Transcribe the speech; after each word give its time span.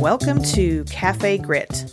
Welcome 0.00 0.42
to 0.52 0.84
Cafe 0.84 1.38
Grit. 1.38 1.92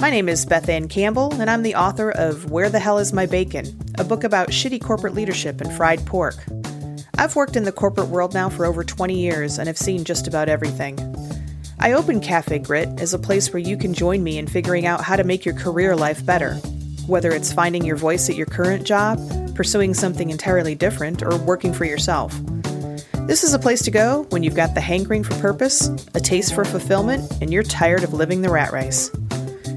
My 0.00 0.10
name 0.10 0.28
is 0.28 0.46
Beth 0.46 0.68
Anne 0.68 0.86
Campbell, 0.86 1.34
and 1.40 1.50
I'm 1.50 1.64
the 1.64 1.74
author 1.74 2.12
of 2.12 2.52
Where 2.52 2.68
the 2.68 2.78
Hell 2.78 2.98
is 2.98 3.12
My 3.12 3.26
Bacon, 3.26 3.66
a 3.98 4.04
book 4.04 4.22
about 4.22 4.50
shitty 4.50 4.80
corporate 4.80 5.14
leadership 5.14 5.60
and 5.60 5.72
fried 5.72 6.06
pork. 6.06 6.36
I've 7.18 7.34
worked 7.34 7.56
in 7.56 7.64
the 7.64 7.72
corporate 7.72 8.10
world 8.10 8.32
now 8.32 8.48
for 8.48 8.64
over 8.64 8.84
20 8.84 9.18
years 9.18 9.58
and 9.58 9.66
have 9.66 9.78
seen 9.78 10.04
just 10.04 10.28
about 10.28 10.48
everything. 10.48 10.96
I 11.80 11.94
open 11.94 12.20
Cafe 12.20 12.60
Grit 12.60 12.88
as 13.00 13.12
a 13.12 13.18
place 13.18 13.52
where 13.52 13.58
you 13.58 13.76
can 13.76 13.92
join 13.92 14.22
me 14.22 14.38
in 14.38 14.46
figuring 14.46 14.86
out 14.86 15.00
how 15.00 15.16
to 15.16 15.24
make 15.24 15.44
your 15.44 15.56
career 15.56 15.96
life 15.96 16.24
better, 16.24 16.54
whether 17.08 17.32
it's 17.32 17.52
finding 17.52 17.84
your 17.84 17.96
voice 17.96 18.30
at 18.30 18.36
your 18.36 18.46
current 18.46 18.86
job, 18.86 19.18
pursuing 19.56 19.94
something 19.94 20.30
entirely 20.30 20.76
different, 20.76 21.24
or 21.24 21.36
working 21.38 21.72
for 21.72 21.86
yourself. 21.86 22.38
This 23.26 23.42
is 23.42 23.54
a 23.54 23.58
place 23.58 23.82
to 23.82 23.90
go 23.90 24.22
when 24.30 24.44
you've 24.44 24.54
got 24.54 24.74
the 24.74 24.80
hankering 24.80 25.24
for 25.24 25.34
purpose, 25.40 25.88
a 26.14 26.20
taste 26.20 26.54
for 26.54 26.64
fulfillment, 26.64 27.28
and 27.40 27.52
you're 27.52 27.64
tired 27.64 28.04
of 28.04 28.14
living 28.14 28.40
the 28.40 28.48
rat 28.48 28.70
race. 28.70 29.08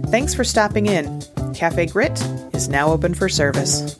Thanks 0.09 0.35
for 0.35 0.43
stopping 0.43 0.85
in. 0.85 1.19
Cafe 1.55 1.87
Grit 1.87 2.21
is 2.53 2.69
now 2.69 2.89
open 2.89 3.15
for 3.15 3.27
service. 3.27 3.97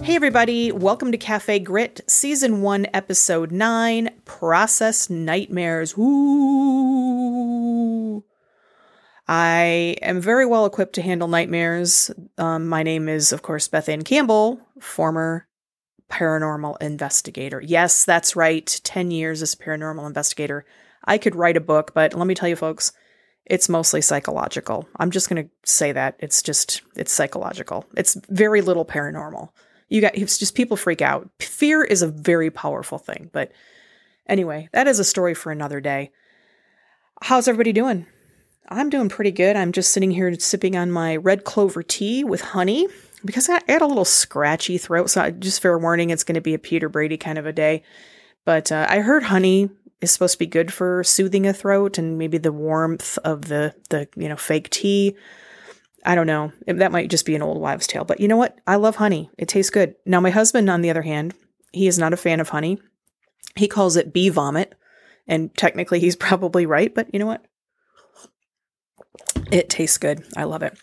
Hey, 0.00 0.14
everybody, 0.14 0.70
welcome 0.70 1.10
to 1.10 1.18
Cafe 1.18 1.58
Grit, 1.58 2.02
Season 2.06 2.62
1, 2.62 2.86
Episode 2.94 3.50
9 3.50 4.10
Process 4.24 5.10
Nightmares. 5.10 5.98
Ooh. 5.98 7.01
I 9.28 9.96
am 10.02 10.20
very 10.20 10.46
well 10.46 10.66
equipped 10.66 10.94
to 10.94 11.02
handle 11.02 11.28
nightmares. 11.28 12.10
Um, 12.38 12.66
my 12.66 12.82
name 12.82 13.08
is, 13.08 13.32
of 13.32 13.42
course, 13.42 13.68
Beth 13.68 13.88
Anne 13.88 14.02
Campbell, 14.02 14.60
former 14.80 15.46
paranormal 16.10 16.76
investigator. 16.82 17.60
Yes, 17.60 18.04
that's 18.04 18.36
right. 18.36 18.80
10 18.84 19.10
years 19.10 19.40
as 19.40 19.54
a 19.54 19.56
paranormal 19.56 20.06
investigator. 20.06 20.64
I 21.04 21.18
could 21.18 21.34
write 21.34 21.56
a 21.56 21.60
book, 21.60 21.92
but 21.94 22.14
let 22.14 22.26
me 22.26 22.34
tell 22.34 22.48
you, 22.48 22.56
folks, 22.56 22.92
it's 23.46 23.68
mostly 23.68 24.02
psychological. 24.02 24.86
I'm 24.96 25.10
just 25.10 25.28
going 25.28 25.44
to 25.44 25.50
say 25.64 25.92
that. 25.92 26.16
It's 26.18 26.42
just, 26.42 26.82
it's 26.96 27.12
psychological. 27.12 27.86
It's 27.96 28.16
very 28.28 28.60
little 28.60 28.84
paranormal. 28.84 29.50
You 29.88 30.00
got, 30.00 30.16
it's 30.16 30.38
just 30.38 30.54
people 30.54 30.76
freak 30.76 31.02
out. 31.02 31.28
Fear 31.40 31.84
is 31.84 32.02
a 32.02 32.08
very 32.08 32.50
powerful 32.50 32.98
thing. 32.98 33.30
But 33.32 33.52
anyway, 34.26 34.68
that 34.72 34.86
is 34.86 34.98
a 34.98 35.04
story 35.04 35.34
for 35.34 35.50
another 35.50 35.80
day. 35.80 36.12
How's 37.22 37.48
everybody 37.48 37.72
doing? 37.72 38.06
I'm 38.68 38.90
doing 38.90 39.08
pretty 39.08 39.32
good. 39.32 39.56
I'm 39.56 39.72
just 39.72 39.92
sitting 39.92 40.10
here 40.10 40.32
sipping 40.38 40.76
on 40.76 40.90
my 40.90 41.16
red 41.16 41.44
clover 41.44 41.82
tea 41.82 42.24
with 42.24 42.40
honey 42.40 42.88
because 43.24 43.48
I 43.48 43.60
had 43.68 43.82
a 43.82 43.86
little 43.86 44.04
scratchy 44.04 44.78
throat. 44.78 45.10
So 45.10 45.30
just 45.30 45.60
fair 45.60 45.78
warning, 45.78 46.10
it's 46.10 46.24
going 46.24 46.34
to 46.34 46.40
be 46.40 46.54
a 46.54 46.58
Peter 46.58 46.88
Brady 46.88 47.16
kind 47.16 47.38
of 47.38 47.46
a 47.46 47.52
day. 47.52 47.82
But 48.44 48.72
uh, 48.72 48.86
I 48.88 49.00
heard 49.00 49.24
honey 49.24 49.70
is 50.00 50.10
supposed 50.10 50.34
to 50.34 50.38
be 50.38 50.46
good 50.46 50.72
for 50.72 51.04
soothing 51.04 51.46
a 51.46 51.52
throat 51.52 51.98
and 51.98 52.18
maybe 52.18 52.38
the 52.38 52.52
warmth 52.52 53.18
of 53.18 53.42
the 53.42 53.74
the 53.90 54.08
you 54.16 54.28
know 54.28 54.36
fake 54.36 54.70
tea. 54.70 55.16
I 56.04 56.16
don't 56.16 56.26
know. 56.26 56.52
That 56.66 56.90
might 56.90 57.10
just 57.10 57.26
be 57.26 57.36
an 57.36 57.42
old 57.42 57.60
wives' 57.60 57.86
tale. 57.86 58.04
But 58.04 58.18
you 58.18 58.26
know 58.26 58.36
what? 58.36 58.58
I 58.66 58.74
love 58.74 58.96
honey. 58.96 59.30
It 59.38 59.46
tastes 59.46 59.70
good. 59.70 59.94
Now 60.04 60.18
my 60.18 60.30
husband, 60.30 60.68
on 60.68 60.82
the 60.82 60.90
other 60.90 61.02
hand, 61.02 61.34
he 61.72 61.86
is 61.86 61.98
not 61.98 62.12
a 62.12 62.16
fan 62.16 62.40
of 62.40 62.48
honey. 62.48 62.80
He 63.54 63.68
calls 63.68 63.96
it 63.96 64.12
bee 64.12 64.28
vomit, 64.28 64.74
and 65.28 65.54
technically 65.56 66.00
he's 66.00 66.16
probably 66.28 66.66
right. 66.66 66.92
But 66.92 67.12
you 67.12 67.20
know 67.20 67.26
what? 67.26 67.44
It 69.52 69.68
tastes 69.68 69.98
good. 69.98 70.24
I 70.36 70.44
love 70.44 70.62
it. 70.62 70.78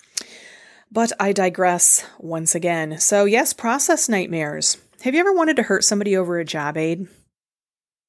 But 0.92 1.12
I 1.20 1.34
digress 1.34 2.06
once 2.20 2.56
again. 2.56 3.00
So, 3.00 3.26
yes, 3.26 3.52
process 3.52 4.08
nightmares. 4.08 4.78
Have 5.02 5.14
you 5.14 5.20
ever 5.20 5.34
wanted 5.34 5.56
to 5.58 5.64
hurt 5.64 5.84
somebody 5.84 6.16
over 6.16 6.38
a 6.38 6.46
job 6.46 6.78
aid? 6.78 7.08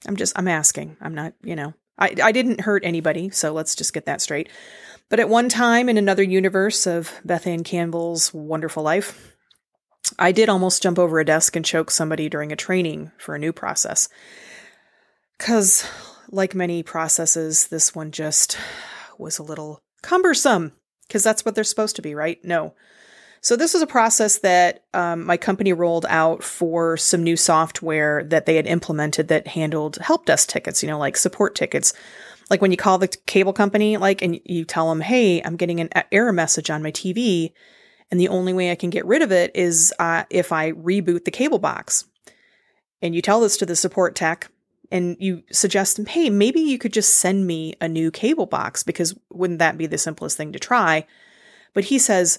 I'm 0.06 0.16
just, 0.16 0.38
I'm 0.38 0.48
asking. 0.48 0.96
I'm 1.00 1.14
not, 1.14 1.34
you 1.42 1.56
know, 1.56 1.74
I, 1.98 2.14
I 2.22 2.32
didn't 2.32 2.62
hurt 2.62 2.84
anybody, 2.84 3.30
so 3.30 3.52
let's 3.52 3.74
just 3.74 3.92
get 3.92 4.06
that 4.06 4.20
straight. 4.20 4.48
But 5.08 5.20
at 5.20 5.28
one 5.28 5.48
time 5.48 5.88
in 5.88 5.98
another 5.98 6.22
universe 6.22 6.86
of 6.86 7.10
Beth 7.24 7.46
Anne 7.46 7.64
Campbell's 7.64 8.32
wonderful 8.32 8.82
life, 8.82 9.36
I 10.18 10.32
did 10.32 10.48
almost 10.48 10.82
jump 10.82 10.98
over 10.98 11.20
a 11.20 11.24
desk 11.24 11.56
and 11.56 11.64
choke 11.64 11.90
somebody 11.90 12.28
during 12.28 12.52
a 12.52 12.56
training 12.56 13.12
for 13.18 13.34
a 13.34 13.38
new 13.38 13.52
process. 13.52 14.08
Because, 15.38 15.86
like 16.30 16.54
many 16.54 16.82
processes, 16.82 17.68
this 17.68 17.94
one 17.94 18.10
just 18.10 18.58
was 19.18 19.38
a 19.38 19.42
little 19.42 19.82
cumbersome 20.02 20.72
because 21.06 21.22
that's 21.24 21.44
what 21.44 21.54
they're 21.54 21.64
supposed 21.64 21.96
to 21.96 22.02
be, 22.02 22.14
right? 22.14 22.42
No. 22.44 22.74
So 23.42 23.56
this 23.56 23.72
was 23.72 23.82
a 23.82 23.86
process 23.86 24.38
that 24.38 24.84
um, 24.92 25.24
my 25.24 25.36
company 25.36 25.72
rolled 25.72 26.06
out 26.08 26.42
for 26.42 26.96
some 26.96 27.22
new 27.22 27.36
software 27.36 28.22
that 28.24 28.44
they 28.46 28.56
had 28.56 28.66
implemented 28.66 29.28
that 29.28 29.46
handled 29.48 29.96
help 29.96 30.26
desk 30.26 30.48
tickets, 30.48 30.82
you 30.82 30.88
know, 30.88 30.98
like 30.98 31.16
support 31.16 31.54
tickets. 31.54 31.94
Like 32.50 32.60
when 32.60 32.70
you 32.70 32.76
call 32.76 32.98
the 32.98 33.08
cable 33.08 33.52
company, 33.52 33.96
like, 33.96 34.22
and 34.22 34.38
you 34.44 34.64
tell 34.64 34.88
them, 34.88 35.00
"Hey, 35.00 35.40
I'm 35.42 35.56
getting 35.56 35.80
an 35.80 35.88
error 36.12 36.32
message 36.32 36.68
on 36.68 36.82
my 36.82 36.90
TV, 36.90 37.52
and 38.10 38.20
the 38.20 38.28
only 38.28 38.52
way 38.52 38.70
I 38.70 38.74
can 38.74 38.90
get 38.90 39.06
rid 39.06 39.22
of 39.22 39.32
it 39.32 39.52
is 39.54 39.94
uh, 39.98 40.24
if 40.30 40.52
I 40.52 40.72
reboot 40.72 41.24
the 41.24 41.30
cable 41.30 41.60
box." 41.60 42.04
And 43.00 43.14
you 43.14 43.22
tell 43.22 43.40
this 43.40 43.56
to 43.58 43.66
the 43.66 43.76
support 43.76 44.14
tech, 44.14 44.49
and 44.90 45.16
you 45.20 45.42
suggest 45.52 46.00
hey, 46.08 46.30
maybe 46.30 46.60
you 46.60 46.78
could 46.78 46.92
just 46.92 47.16
send 47.16 47.46
me 47.46 47.74
a 47.80 47.88
new 47.88 48.10
cable 48.10 48.46
box 48.46 48.82
because 48.82 49.14
wouldn't 49.30 49.60
that 49.60 49.78
be 49.78 49.86
the 49.86 49.98
simplest 49.98 50.36
thing 50.36 50.52
to 50.52 50.58
try? 50.58 51.06
But 51.74 51.84
he 51.84 51.98
says, 51.98 52.38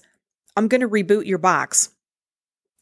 I'm 0.57 0.67
going 0.67 0.81
to 0.81 0.89
reboot 0.89 1.25
your 1.25 1.37
box 1.37 1.91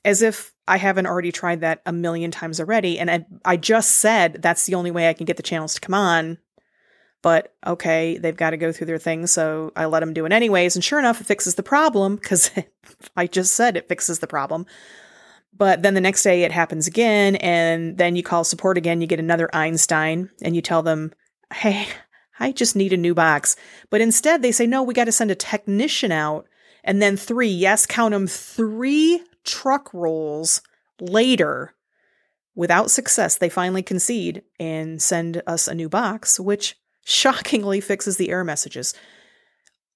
as 0.03 0.22
if 0.22 0.53
I 0.68 0.78
haven't 0.78 1.07
already 1.07 1.31
tried 1.31 1.62
that 1.62 1.81
a 1.85 1.91
million 1.91 2.31
times 2.31 2.59
already. 2.59 3.00
And 3.00 3.12
I, 3.12 3.25
I 3.46 3.57
just 3.57 3.91
said 3.91 4.41
that's 4.41 4.66
the 4.66 4.75
only 4.75 4.91
way 4.91 5.09
I 5.09 5.13
can 5.13 5.25
get 5.25 5.38
the 5.38 5.44
channels 5.44 5.75
to 5.75 5.81
come 5.81 5.94
on. 5.94 6.38
But 7.22 7.53
okay, 7.68 8.18
they've 8.18 8.36
got 8.36 8.51
to 8.51 8.57
go 8.57 8.72
through 8.72 8.88
their 8.88 8.97
thing. 8.97 9.28
So 9.28 9.74
I 9.75 9.86
let 9.86 10.00
them 10.00 10.13
do 10.13 10.25
it 10.25 10.31
anyways. 10.31 10.75
And 10.75 10.84
sure 10.84 11.00
enough, 11.00 11.19
it 11.19 11.28
fixes 11.28 11.56
the 11.56 11.63
problem 11.63 12.16
because 12.16 12.50
I 13.18 13.28
just 13.28 13.53
said 13.56 13.75
it 13.75 13.90
fixes 13.90 14.19
the 14.19 14.28
problem. 14.28 14.66
But 15.56 15.82
then 15.82 15.94
the 15.94 16.02
next 16.02 16.24
day 16.24 16.44
it 16.44 16.52
happens 16.52 16.88
again, 16.88 17.36
and 17.38 17.98
then 17.98 18.16
you 18.16 18.24
call 18.24 18.44
support 18.44 18.78
again, 18.78 19.02
you 19.02 19.08
get 19.08 19.20
another 19.20 19.50
Einstein, 19.54 20.30
and 20.42 20.56
you 20.56 20.62
tell 20.62 20.82
them, 20.84 21.12
hey, 21.54 21.88
I 22.40 22.52
just 22.54 22.76
need 22.76 22.94
a 22.94 22.98
new 22.98 23.14
box. 23.14 23.56
But 23.90 24.02
instead 24.02 24.42
they 24.42 24.52
say, 24.52 24.66
no, 24.66 24.84
we 24.84 24.94
got 24.94 25.06
to 25.06 25.12
send 25.12 25.32
a 25.32 25.36
technician 25.36 26.12
out. 26.12 26.48
And 26.84 27.02
then 27.02 27.18
three, 27.18 27.50
yes, 27.50 27.86
count 27.86 28.14
them, 28.14 28.28
three 28.28 29.22
truck 29.44 29.94
rolls 29.94 30.62
later, 31.02 31.76
without 32.56 32.92
success, 32.92 33.38
they 33.38 33.50
finally 33.50 33.84
concede 33.84 34.44
and 34.60 35.02
send 35.02 35.42
us 35.48 35.68
a 35.68 35.76
new 35.76 35.90
box, 35.90 36.40
which 36.40 36.76
shockingly 37.06 37.81
fixes 37.81 38.18
the 38.18 38.30
error 38.30 38.44
messages. 38.44 38.94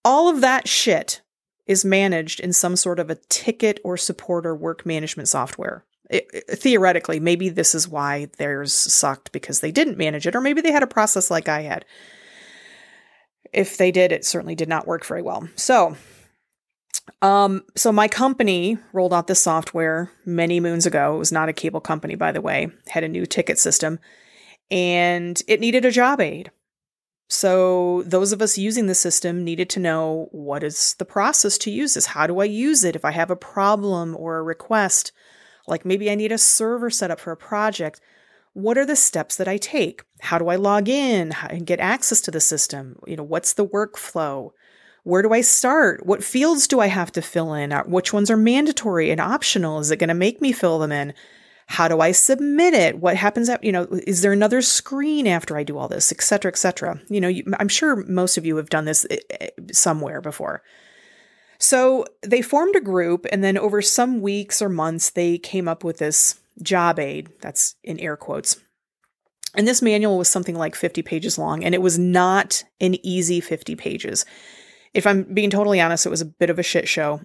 All 0.03 0.30
of 0.30 0.41
that 0.41 0.68
shit 0.68 1.22
is 1.66 1.85
managed 1.85 2.40
in 2.40 2.53
some 2.53 2.75
sort 2.75 3.00
of 3.00 3.09
a 3.09 3.16
ticket 3.29 3.79
or 3.84 3.97
support 3.97 4.46
or 4.46 4.56
work 4.56 4.85
management 4.85 5.29
software. 5.29 5.85
It, 6.09 6.28
it, 6.34 6.59
theoretically, 6.59 7.19
maybe 7.19 7.50
this 7.50 7.74
is 7.74 7.88
why 7.88 8.28
theirs 8.38 8.74
sucked 8.74 9.31
because 9.31 9.62
they 9.62 9.72
didn't 9.72 9.97
manage 9.97 10.28
it, 10.28 10.35
or 10.35 10.41
maybe 10.41 10.62
they 10.62 10.72
had 10.72 10.84
a 10.84 10.88
process 10.88 11.31
like 11.31 11.47
I 11.47 11.62
had. 11.62 11.85
If 13.53 13.78
they 13.78 13.91
did, 13.91 14.12
it 14.12 14.25
certainly 14.25 14.56
did 14.56 14.68
not 14.68 14.88
work 14.88 15.06
very 15.06 15.22
well. 15.22 15.47
So, 15.56 15.96
um, 17.22 17.63
so 17.75 17.91
my 17.91 18.07
company 18.07 18.78
rolled 18.91 19.13
out 19.13 19.28
this 19.28 19.41
software 19.41 20.12
many 20.25 20.59
moons 20.59 20.85
ago. 20.85 21.16
It 21.16 21.19
was 21.19 21.31
not 21.31 21.50
a 21.50 21.53
cable 21.53 21.81
company, 21.81 22.16
by 22.16 22.31
the 22.31 22.41
way, 22.41 22.69
had 22.88 23.03
a 23.03 23.09
new 23.09 23.25
ticket 23.25 23.57
system, 23.57 24.00
and 24.69 25.41
it 25.47 25.59
needed 25.59 25.85
a 25.85 25.91
job 25.91 26.19
aid. 26.19 26.52
So, 27.29 28.03
those 28.06 28.31
of 28.31 28.41
us 28.41 28.57
using 28.57 28.88
the 28.88 28.95
system 28.95 29.44
needed 29.44 29.69
to 29.72 29.79
know 29.79 30.28
what 30.31 30.63
is 30.63 30.95
the 31.00 31.06
process 31.06 31.57
to 31.59 31.72
use 31.72 31.95
this? 31.95 32.07
How 32.07 32.28
do 32.28 32.39
I 32.39 32.45
use 32.45 32.84
it 32.84 32.95
if 32.95 33.05
I 33.05 33.11
have 33.11 33.31
a 33.31 33.35
problem 33.35 34.16
or 34.17 34.37
a 34.37 34.43
request? 34.43 35.11
Like 35.67 35.85
maybe 35.85 36.11
I 36.11 36.16
need 36.16 36.31
a 36.31 36.37
server 36.37 36.90
set 36.90 37.11
up 37.11 37.20
for 37.20 37.31
a 37.31 37.37
project. 37.37 38.02
What 38.53 38.78
are 38.78 38.85
the 38.85 38.96
steps 38.96 39.35
that 39.37 39.47
I 39.47 39.58
take? 39.58 40.03
How 40.22 40.37
do 40.37 40.49
I 40.49 40.58
log 40.58 40.87
in 40.87 41.34
and 41.49 41.66
get 41.66 41.79
access 41.79 42.22
to 42.22 42.31
the 42.31 42.40
system? 42.40 42.99
You 43.08 43.17
know, 43.17 43.23
what's 43.23 43.53
the 43.53 43.66
workflow? 43.66 44.52
Where 45.03 45.22
do 45.22 45.34
I 45.34 45.41
start? 45.41 46.05
What 46.05 46.23
fields 46.23 46.67
do 46.67 46.79
I 46.79 46.87
have 46.87 47.11
to 47.14 47.22
fill 47.22 47.53
in? 47.53 47.73
Uh, 47.73 47.84
which 47.84 48.14
ones 48.14 48.29
are 48.29 48.37
mandatory 48.37 49.09
and 49.09 49.19
optional? 49.19 49.79
Is 49.79 49.91
it 49.91 49.97
going 49.97 50.09
to 50.09 50.14
make 50.14 50.40
me 50.40 50.52
fill 50.52 50.79
them 50.79 50.91
in? 50.91 51.14
How 51.73 51.87
do 51.87 52.02
I 52.02 52.11
submit 52.11 52.75
it? 52.75 52.99
What 52.99 53.16
happens 53.16 53.49
at, 53.49 53.64
you 53.64 53.72
know, 53.72 53.87
is 54.05 54.22
there 54.22 54.31
another 54.31 54.61
screen 54.61 55.25
after 55.25 55.58
I 55.58 55.64
do 55.64 55.75
all 55.75 55.87
this, 55.87 56.11
et 56.11 56.22
cetera, 56.22 56.52
et 56.52 56.55
cetera? 56.55 57.02
You 57.09 57.20
know, 57.20 57.28
you, 57.28 57.43
I'm 57.59 57.67
sure 57.67 57.96
most 58.05 58.37
of 58.37 58.46
you 58.46 58.58
have 58.58 58.70
done 58.70 58.85
this 58.85 59.08
eh, 59.09 59.17
eh, 59.41 59.49
somewhere 59.72 60.22
before. 60.22 60.61
So 61.58 62.05
they 62.22 62.43
formed 62.43 62.75
a 62.75 62.79
group, 62.79 63.25
and 63.31 63.43
then 63.43 63.58
over 63.58 63.81
some 63.81 64.22
weeks 64.22 64.61
or 64.61 64.70
months, 64.70 65.09
they 65.09 65.40
came 65.40 65.67
up 65.67 65.84
with 65.84 65.97
this 65.97 66.40
job 66.61 66.99
aid 66.99 67.31
that's 67.41 67.73
in 67.84 67.99
air 67.99 68.17
quotes. 68.17 68.61
And 69.55 69.67
this 69.67 69.81
manual 69.81 70.19
was 70.19 70.29
something 70.29 70.55
like 70.55 70.76
50 70.76 71.02
pages 71.02 71.40
long, 71.40 71.64
and 71.64 71.73
it 71.73 71.81
was 71.81 71.97
not 71.97 72.64
an 72.81 73.03
easy 73.03 73.41
50 73.41 73.76
pages. 73.78 74.26
If 74.93 75.08
I'm 75.08 75.23
being 75.23 75.49
totally 75.49 75.81
honest, 75.81 76.05
it 76.05 76.11
was 76.11 76.22
a 76.22 76.26
bit 76.26 76.52
of 76.52 76.59
a 76.59 76.64
shit 76.64 76.87
show. 76.87 77.22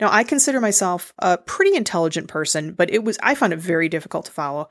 Now, 0.00 0.08
I 0.12 0.24
consider 0.24 0.60
myself 0.60 1.12
a 1.18 1.38
pretty 1.38 1.76
intelligent 1.76 2.28
person, 2.28 2.72
but 2.72 2.90
it 2.90 3.04
was 3.04 3.18
I 3.22 3.34
found 3.34 3.52
it 3.52 3.58
very 3.58 3.88
difficult 3.88 4.26
to 4.26 4.32
follow. 4.32 4.68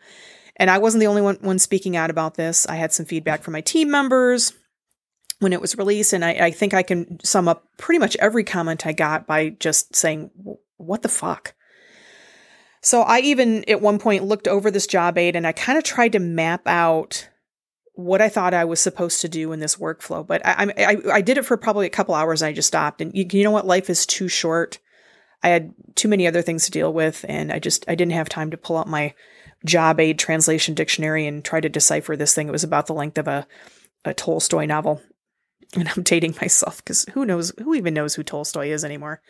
And 0.56 0.69
I 0.69 0.78
wasn't 0.78 1.00
the 1.00 1.07
only 1.07 1.22
one, 1.22 1.38
one 1.42 1.60
speaking 1.60 1.95
out 1.95 2.12
about 2.12 2.36
this. 2.36 2.68
I 2.68 2.75
had 2.75 2.94
some 2.94 3.06
feedback 3.06 3.42
from 3.42 3.54
my 3.54 3.62
team 3.62 3.90
members 3.90 4.54
when 5.40 5.54
it 5.54 5.62
was 5.62 5.78
released, 5.78 6.13
and 6.13 6.24
I, 6.24 6.31
I 6.31 6.51
think 6.51 6.74
I 6.74 6.84
can 6.84 7.19
sum 7.24 7.48
up 7.48 7.66
pretty 7.78 8.00
much 8.00 8.16
every 8.18 8.44
comment 8.44 8.86
I 8.86 8.94
got 8.94 9.25
by 9.25 9.50
just 9.50 9.95
saying, 9.95 10.30
"What 10.78 11.01
the 11.01 11.10
fuck." 11.10 11.54
So 12.84 13.01
I 13.01 13.19
even 13.22 13.68
at 13.69 13.81
one 13.81 13.98
point 13.98 14.25
looked 14.25 14.48
over 14.48 14.69
this 14.69 14.88
job 14.88 15.18
aid 15.18 15.38
and 15.38 15.48
I 15.48 15.54
kind 15.54 15.78
of 15.78 15.86
tried 15.86 16.12
to 16.12 16.19
map 16.19 16.68
out 16.68 17.30
what 17.94 18.22
I 18.22 18.30
thought 18.30 18.54
I 18.54 18.66
was 18.66 18.80
supposed 18.80 19.22
to 19.22 19.30
do 19.30 19.51
in 19.51 19.60
this 19.60 19.75
workflow. 19.75 20.25
But 20.25 20.45
I, 20.45 20.74
I, 20.78 20.98
I 21.13 21.22
did 21.22 21.38
it 21.38 21.45
for 21.45 21.57
probably 21.57 21.86
a 21.86 21.92
couple 21.92 22.16
hours. 22.16 22.42
And 22.42 22.50
I 22.50 22.54
just 22.54 22.68
stopped. 22.68 23.01
And 23.01 23.16
you, 23.16 23.25
you 23.31 23.44
know 23.44 23.51
what? 23.51 23.68
Life 23.68 23.90
is 23.90 24.06
too 24.06 24.28
short. 24.28 24.80
I 25.44 25.50
had 25.50 25.74
too 25.95 26.07
many 26.07 26.25
other 26.25 26.42
things 26.42 26.66
to 26.66 26.72
deal 26.72 26.94
with, 26.94 27.25
and 27.28 27.51
I 27.51 27.60
just 27.60 27.84
I 27.88 27.95
didn't 27.95 28.13
have 28.13 28.30
time 28.30 28.50
to 28.51 28.57
pull 28.57 28.78
out 28.78 28.88
my 28.88 29.13
job 29.66 30.00
aid 30.00 30.18
translation 30.18 30.74
dictionary 30.74 31.28
and 31.28 31.44
try 31.44 31.60
to 31.60 31.69
decipher 31.69 32.16
this 32.16 32.34
thing. 32.34 32.48
It 32.48 32.51
was 32.51 32.63
about 32.63 32.88
the 32.88 32.94
length 32.94 33.18
of 33.18 33.28
a 33.28 33.45
a 34.06 34.13
Tolstoy 34.13 34.66
novel. 34.66 35.01
And 35.75 35.90
I'm 35.90 36.04
dating 36.04 36.36
myself 36.40 36.78
because 36.78 37.04
who 37.13 37.25
knows 37.25 37.51
who 37.57 37.74
even 37.74 37.95
knows 37.95 38.13
who 38.13 38.22
Tolstoy 38.22 38.68
is 38.68 38.86
anymore. 38.86 39.24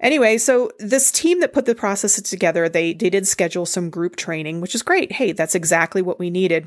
Anyway, 0.00 0.36
so 0.36 0.72
this 0.80 1.12
team 1.12 1.38
that 1.38 1.52
put 1.52 1.64
the 1.64 1.76
process 1.76 2.20
together, 2.20 2.68
they 2.68 2.92
they 2.92 3.08
did 3.08 3.24
schedule 3.24 3.64
some 3.64 3.88
group 3.88 4.16
training, 4.16 4.60
which 4.60 4.74
is 4.74 4.82
great. 4.82 5.12
Hey, 5.12 5.30
that's 5.30 5.54
exactly 5.54 6.02
what 6.02 6.18
we 6.18 6.28
needed. 6.28 6.66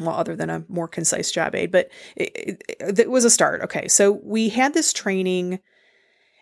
Well, 0.00 0.14
other 0.14 0.34
than 0.34 0.48
a 0.48 0.64
more 0.68 0.88
concise 0.88 1.30
job 1.30 1.54
aid, 1.54 1.70
but 1.70 1.90
it, 2.16 2.62
it, 2.68 2.98
it 2.98 3.10
was 3.10 3.24
a 3.24 3.30
start. 3.30 3.60
Okay, 3.62 3.88
so 3.88 4.20
we 4.22 4.48
had 4.48 4.72
this 4.72 4.92
training 4.92 5.60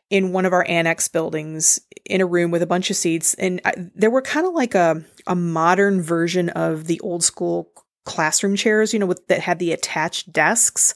in 0.09 0.33
one 0.33 0.47
of 0.47 0.53
our 0.53 0.65
annex 0.69 1.09
buildings 1.09 1.81
in 2.05 2.21
a 2.21 2.27
room 2.27 2.51
with 2.51 2.63
a 2.63 2.67
bunch 2.67 2.91
of 2.91 2.97
seats, 2.97 3.35
and 3.35 3.61
I, 3.65 3.73
there 3.95 4.11
were 4.11 4.23
kind 4.23 4.47
of 4.47 4.55
like 4.55 4.75
a 4.75 5.05
a 5.27 5.35
modern 5.35 6.01
version 6.01 6.49
of 6.51 6.87
the 6.87 7.01
old 7.01 7.25
school 7.25 7.73
classroom 8.05 8.57
chairs, 8.57 8.93
you 8.93 8.99
know, 8.99 9.07
with 9.07 9.27
that 9.29 9.41
had 9.41 9.59
the 9.59 9.73
attached 9.73 10.33
desks. 10.33 10.95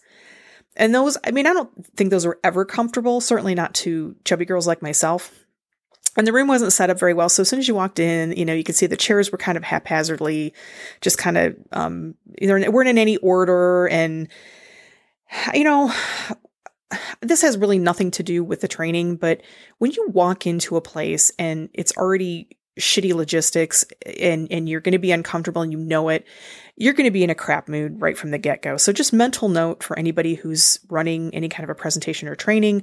And 0.77 0.93
those, 0.93 1.17
I 1.25 1.31
mean, 1.31 1.47
I 1.47 1.53
don't 1.53 1.71
think 1.97 2.11
those 2.11 2.27
were 2.27 2.41
ever 2.43 2.65
comfortable, 2.65 3.21
certainly 3.21 3.55
not 3.55 3.75
to 3.75 4.17
chubby 4.25 4.45
girls 4.45 4.67
like 4.67 4.83
myself. 4.83 5.44
And 6.17 6.27
the 6.27 6.33
room 6.33 6.49
wasn't 6.49 6.73
set 6.73 6.91
up 6.91 6.99
very 6.99 7.13
well. 7.13 7.29
So 7.29 7.41
as 7.41 7.49
soon 7.49 7.59
as 7.59 7.67
you 7.67 7.75
walked 7.75 7.99
in, 7.99 8.33
you 8.33 8.45
know, 8.45 8.55
you 8.55 8.63
could 8.63 8.77
see 8.77 8.87
the 8.87 8.97
chairs 8.97 9.33
were 9.33 9.39
kind 9.39 9.59
of 9.59 9.65
haphazardly, 9.65 10.55
just 11.01 11.19
kind 11.19 11.37
of, 11.37 11.57
um, 11.73 12.15
either 12.39 12.71
weren't 12.71 12.89
in 12.89 12.99
any 12.99 13.17
order. 13.17 13.89
And, 13.89 14.29
you 15.55 15.65
know, 15.65 15.93
this 17.21 17.43
has 17.43 17.59
really 17.59 17.79
nothing 17.79 18.11
to 18.13 18.23
do 18.23 18.45
with 18.45 18.61
the 18.61 18.69
training, 18.69 19.17
but 19.17 19.41
when 19.79 19.93
you 19.93 20.09
walk 20.09 20.47
into 20.47 20.77
a 20.77 20.81
place 20.81 21.33
and 21.39 21.69
it's 21.73 21.97
already 21.97 22.49
shitty 22.79 23.15
logistics 23.15 23.85
and 24.19 24.49
and 24.51 24.69
you're 24.69 24.81
going 24.81 24.93
to 24.93 24.99
be 24.99 25.13
uncomfortable 25.13 25.63
and 25.63 25.71
you 25.71 25.79
know 25.79 26.09
it 26.09 26.27
you're 26.75 26.93
going 26.93 27.07
to 27.07 27.13
be 27.13 27.23
in 27.23 27.31
a 27.31 27.35
crap 27.35 27.69
mood 27.69 28.01
right 28.01 28.19
from 28.19 28.33
the 28.33 28.39
get-go 28.39 28.77
so 28.77 28.93
just 28.93 29.13
mental 29.13 29.49
note 29.49 29.81
for 29.81 29.97
anybody 29.97 30.35
who's 30.35 30.81
running 30.89 31.33
any 31.33 31.49
kind 31.49 31.63
of 31.63 31.71
a 31.71 31.75
presentation 31.75 32.27
or 32.27 32.35
training 32.35 32.83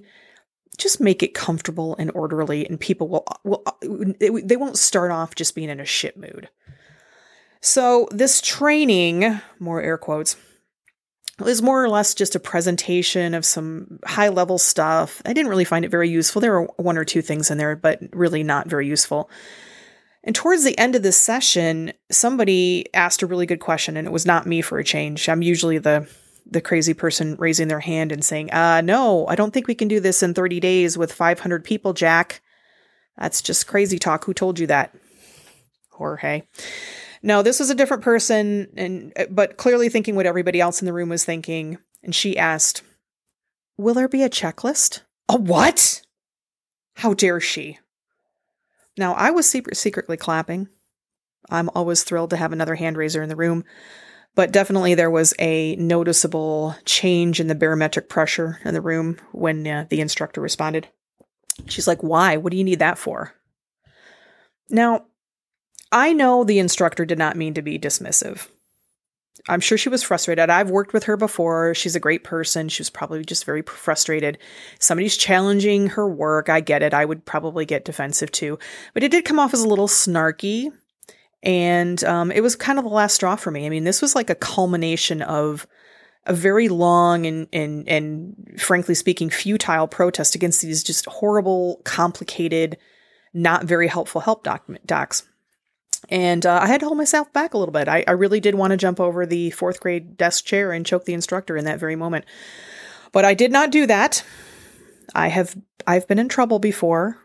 just 0.77 0.99
make 0.99 1.21
it 1.21 1.33
comfortable 1.33 1.95
and 1.97 2.11
orderly 2.15 2.65
and 2.65 2.79
people 2.79 3.07
will 3.07 3.25
will 3.43 3.63
they 4.19 4.55
won't 4.55 4.77
start 4.77 5.11
off 5.11 5.35
just 5.35 5.55
being 5.55 5.69
in 5.69 5.79
a 5.79 5.85
shit 5.85 6.17
mood 6.17 6.49
so 7.61 8.07
this 8.11 8.41
training 8.41 9.39
more 9.59 9.81
air 9.81 9.97
quotes 9.97 10.35
is 11.47 11.61
more 11.61 11.83
or 11.83 11.89
less 11.89 12.13
just 12.13 12.35
a 12.35 12.39
presentation 12.39 13.33
of 13.33 13.45
some 13.45 13.99
high 14.05 14.29
level 14.29 14.57
stuff. 14.57 15.21
I 15.25 15.33
didn't 15.33 15.49
really 15.49 15.65
find 15.65 15.85
it 15.85 15.91
very 15.91 16.09
useful. 16.09 16.41
There 16.41 16.51
were 16.51 16.67
one 16.77 16.97
or 16.97 17.05
two 17.05 17.21
things 17.21 17.51
in 17.51 17.57
there, 17.57 17.75
but 17.75 17.99
really 18.11 18.43
not 18.43 18.67
very 18.67 18.87
useful. 18.87 19.29
And 20.23 20.35
towards 20.35 20.63
the 20.63 20.77
end 20.77 20.95
of 20.95 21.03
this 21.03 21.17
session, 21.17 21.93
somebody 22.11 22.85
asked 22.93 23.23
a 23.23 23.27
really 23.27 23.47
good 23.47 23.59
question, 23.59 23.97
and 23.97 24.07
it 24.07 24.11
was 24.11 24.25
not 24.25 24.45
me 24.45 24.61
for 24.61 24.77
a 24.77 24.83
change. 24.83 25.27
I'm 25.27 25.41
usually 25.41 25.79
the 25.79 26.07
the 26.51 26.61
crazy 26.61 26.93
person 26.93 27.35
raising 27.39 27.69
their 27.69 27.79
hand 27.79 28.11
and 28.11 28.23
saying, 28.23 28.51
uh, 28.51 28.81
no, 28.81 29.25
I 29.27 29.35
don't 29.35 29.51
think 29.51 29.67
we 29.67 29.75
can 29.75 29.87
do 29.87 29.99
this 29.99 30.21
in 30.21 30.33
30 30.33 30.59
days 30.59 30.97
with 30.97 31.13
500 31.13 31.63
people, 31.63 31.93
Jack. 31.93 32.41
That's 33.17 33.41
just 33.41 33.67
crazy 33.67 33.97
talk. 33.97 34.25
Who 34.25 34.33
told 34.33 34.59
you 34.59 34.67
that? 34.67 34.93
Jorge. 35.89 36.43
No, 37.23 37.41
this 37.41 37.59
was 37.59 37.69
a 37.69 37.75
different 37.75 38.03
person, 38.03 38.67
and 38.75 39.13
but 39.29 39.57
clearly 39.57 39.89
thinking 39.89 40.15
what 40.15 40.25
everybody 40.25 40.59
else 40.59 40.81
in 40.81 40.87
the 40.87 40.93
room 40.93 41.09
was 41.09 41.23
thinking. 41.23 41.77
And 42.03 42.15
she 42.15 42.37
asked, 42.37 42.81
Will 43.77 43.93
there 43.93 44.07
be 44.07 44.23
a 44.23 44.29
checklist? 44.29 45.01
A 45.29 45.37
what? 45.37 46.01
How 46.95 47.13
dare 47.13 47.39
she? 47.39 47.77
Now, 48.97 49.13
I 49.13 49.29
was 49.31 49.49
secret- 49.49 49.77
secretly 49.77 50.17
clapping. 50.17 50.67
I'm 51.49 51.69
always 51.75 52.03
thrilled 52.03 52.31
to 52.31 52.37
have 52.37 52.51
another 52.51 52.75
hand 52.75 52.97
raiser 52.97 53.21
in 53.21 53.29
the 53.29 53.35
room, 53.35 53.63
but 54.35 54.51
definitely 54.51 54.95
there 54.95 55.11
was 55.11 55.33
a 55.39 55.75
noticeable 55.75 56.75
change 56.85 57.39
in 57.39 57.47
the 57.47 57.55
barometric 57.55 58.09
pressure 58.09 58.59
in 58.63 58.73
the 58.73 58.81
room 58.81 59.17
when 59.31 59.65
uh, 59.67 59.85
the 59.89 60.01
instructor 60.01 60.41
responded. 60.41 60.87
She's 61.67 61.87
like, 61.87 62.01
Why? 62.01 62.37
What 62.37 62.51
do 62.51 62.57
you 62.57 62.63
need 62.63 62.79
that 62.79 62.97
for? 62.97 63.33
Now, 64.69 65.05
I 65.91 66.13
know 66.13 66.43
the 66.43 66.59
instructor 66.59 67.05
did 67.05 67.17
not 67.17 67.35
mean 67.35 67.53
to 67.55 67.61
be 67.61 67.77
dismissive. 67.77 68.47
I'm 69.49 69.59
sure 69.59 69.77
she 69.77 69.89
was 69.89 70.03
frustrated. 70.03 70.49
I've 70.49 70.69
worked 70.69 70.93
with 70.93 71.05
her 71.05 71.17
before. 71.17 71.73
She's 71.73 71.95
a 71.95 71.99
great 71.99 72.23
person. 72.23 72.69
She 72.69 72.81
was 72.81 72.89
probably 72.89 73.23
just 73.25 73.45
very 73.45 73.63
frustrated. 73.63 74.37
Somebody's 74.79 75.17
challenging 75.17 75.87
her 75.87 76.07
work. 76.07 76.47
I 76.47 76.59
get 76.59 76.83
it. 76.83 76.93
I 76.93 77.05
would 77.05 77.25
probably 77.25 77.65
get 77.65 77.85
defensive 77.85 78.31
too. 78.31 78.59
But 78.93 79.03
it 79.03 79.11
did 79.11 79.25
come 79.25 79.39
off 79.39 79.53
as 79.53 79.63
a 79.63 79.67
little 79.67 79.87
snarky. 79.87 80.71
And 81.43 82.03
um, 82.03 82.31
it 82.31 82.41
was 82.41 82.55
kind 82.55 82.77
of 82.77 82.85
the 82.85 82.91
last 82.91 83.15
straw 83.15 83.35
for 83.35 83.51
me. 83.51 83.65
I 83.65 83.69
mean, 83.69 83.83
this 83.83 84.01
was 84.01 84.15
like 84.15 84.29
a 84.29 84.35
culmination 84.35 85.21
of 85.21 85.67
a 86.25 86.33
very 86.33 86.69
long 86.69 87.25
and, 87.25 87.47
and, 87.51 87.87
and 87.89 88.59
frankly 88.59 88.93
speaking, 88.93 89.29
futile 89.29 89.87
protest 89.87 90.35
against 90.35 90.61
these 90.61 90.83
just 90.83 91.05
horrible, 91.07 91.81
complicated, 91.83 92.77
not 93.33 93.65
very 93.65 93.87
helpful 93.87 94.21
help 94.21 94.47
docs. 94.85 95.23
And 96.09 96.45
uh, 96.45 96.59
I 96.61 96.67
had 96.67 96.79
to 96.81 96.87
hold 96.87 96.97
myself 96.97 97.31
back 97.31 97.53
a 97.53 97.57
little 97.57 97.71
bit. 97.71 97.87
I, 97.87 98.03
I 98.07 98.11
really 98.11 98.39
did 98.39 98.55
want 98.55 98.71
to 98.71 98.77
jump 98.77 98.99
over 98.99 99.25
the 99.25 99.51
fourth 99.51 99.79
grade 99.79 100.17
desk 100.17 100.45
chair 100.45 100.71
and 100.71 100.85
choke 100.85 101.05
the 101.05 101.13
instructor 101.13 101.57
in 101.57 101.65
that 101.65 101.79
very 101.79 101.95
moment. 101.95 102.25
But 103.11 103.25
I 103.25 103.33
did 103.33 103.51
not 103.51 103.71
do 103.71 103.85
that. 103.87 104.23
I 105.13 105.27
have 105.27 105.55
I've 105.87 106.07
been 106.07 106.19
in 106.19 106.29
trouble 106.29 106.59
before. 106.59 107.17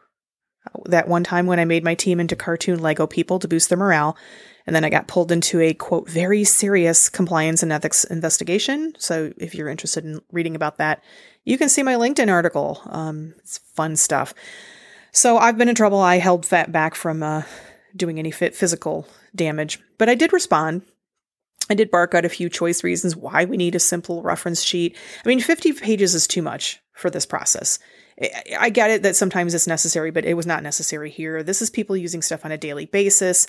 That 0.87 1.09
one 1.09 1.25
time 1.25 1.47
when 1.47 1.61
I 1.61 1.65
made 1.65 1.85
my 1.85 1.95
team 1.95 2.21
into 2.21 2.37
cartoon 2.37 2.81
Lego 2.81 3.07
people 3.07 3.39
to 3.39 3.49
boost 3.49 3.69
their 3.69 3.79
morale, 3.79 4.17
and 4.67 4.75
then 4.75 4.85
I 4.85 4.91
got 4.91 5.09
pulled 5.09 5.33
into 5.33 5.61
a 5.61 5.75
quote 5.75 6.09
very 6.09 6.45
serious 6.45 7.09
compliance 7.09 7.63
and 7.63 7.73
ethics 7.73 8.05
investigation. 8.05 8.95
So 8.99 9.33
if 9.39 9.55
you're 9.55 9.69
interested 9.69 10.05
in 10.05 10.21
reading 10.33 10.57
about 10.57 10.79
that, 10.79 11.03
you 11.45 11.57
can 11.57 11.69
see 11.69 11.83
my 11.83 11.95
LinkedIn 11.95 12.31
article. 12.31 12.81
Um, 12.87 13.35
it's 13.39 13.59
fun 13.59 13.97
stuff. 13.97 14.35
So 15.13 15.39
I've 15.39 15.57
been 15.57 15.69
in 15.69 15.75
trouble. 15.75 16.01
I 16.01 16.19
held 16.19 16.45
fat 16.45 16.73
back 16.73 16.95
from 16.95 17.23
uh, 17.23 17.43
doing 17.95 18.19
any 18.19 18.31
physical 18.31 19.09
damage. 19.35 19.81
But 19.99 20.09
I 20.09 20.15
did 20.15 20.33
respond. 20.33 20.83
I 21.71 21.75
did 21.75 21.91
bark 21.91 22.15
out 22.15 22.25
a 22.25 22.29
few 22.29 22.49
choice 22.49 22.85
reasons 22.85 23.17
why 23.17 23.45
we 23.45 23.57
need 23.57 23.75
a 23.75 23.81
simple 23.81 24.23
reference 24.23 24.63
sheet. 24.63 24.97
I 25.25 25.29
mean, 25.29 25.41
50 25.41 25.73
pages 25.73 26.15
is 26.15 26.27
too 26.27 26.43
much 26.43 26.81
for 26.93 27.11
this 27.11 27.27
process. 27.27 27.79
I 28.59 28.71
get 28.71 28.91
it 28.91 29.03
that 29.03 29.17
sometimes 29.17 29.53
it's 29.53 29.67
necessary, 29.67 30.11
but 30.11 30.25
it 30.25 30.35
was 30.35 30.47
not 30.47 30.63
necessary 30.63 31.11
here. 31.11 31.43
This 31.43 31.61
is 31.61 31.69
people 31.69 31.97
using 31.97 32.23
stuff 32.23 32.45
on 32.45 32.53
a 32.53 32.59
daily 32.59 32.87
basis. 32.87 33.47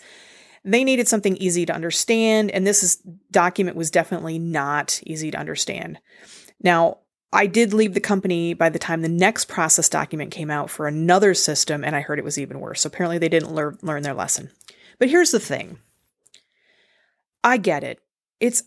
They 0.65 0.83
needed 0.83 1.07
something 1.07 1.37
easy 1.37 1.65
to 1.65 1.73
understand, 1.73 2.51
and 2.51 2.67
this 2.67 2.83
is, 2.83 2.97
document 3.31 3.77
was 3.77 3.89
definitely 3.89 4.39
not 4.39 4.99
easy 5.05 5.31
to 5.31 5.37
understand. 5.37 5.99
Now, 6.61 6.97
I 7.31 7.45
did 7.45 7.73
leave 7.73 7.93
the 7.93 8.01
company 8.01 8.53
by 8.53 8.69
the 8.69 8.79
time 8.79 9.01
the 9.01 9.09
next 9.09 9.45
process 9.45 9.87
document 9.87 10.31
came 10.31 10.51
out 10.51 10.69
for 10.69 10.87
another 10.87 11.33
system, 11.33 11.83
and 11.83 11.95
I 11.95 12.01
heard 12.01 12.19
it 12.19 12.25
was 12.25 12.37
even 12.37 12.59
worse. 12.59 12.81
So 12.81 12.87
apparently, 12.87 13.17
they 13.17 13.29
didn't 13.29 13.53
lear- 13.53 13.77
learn 13.81 14.03
their 14.03 14.13
lesson. 14.13 14.49
But 14.99 15.09
here's 15.09 15.31
the 15.31 15.39
thing 15.39 15.79
I 17.43 17.57
get 17.57 17.83
it. 17.83 18.01
It's 18.39 18.63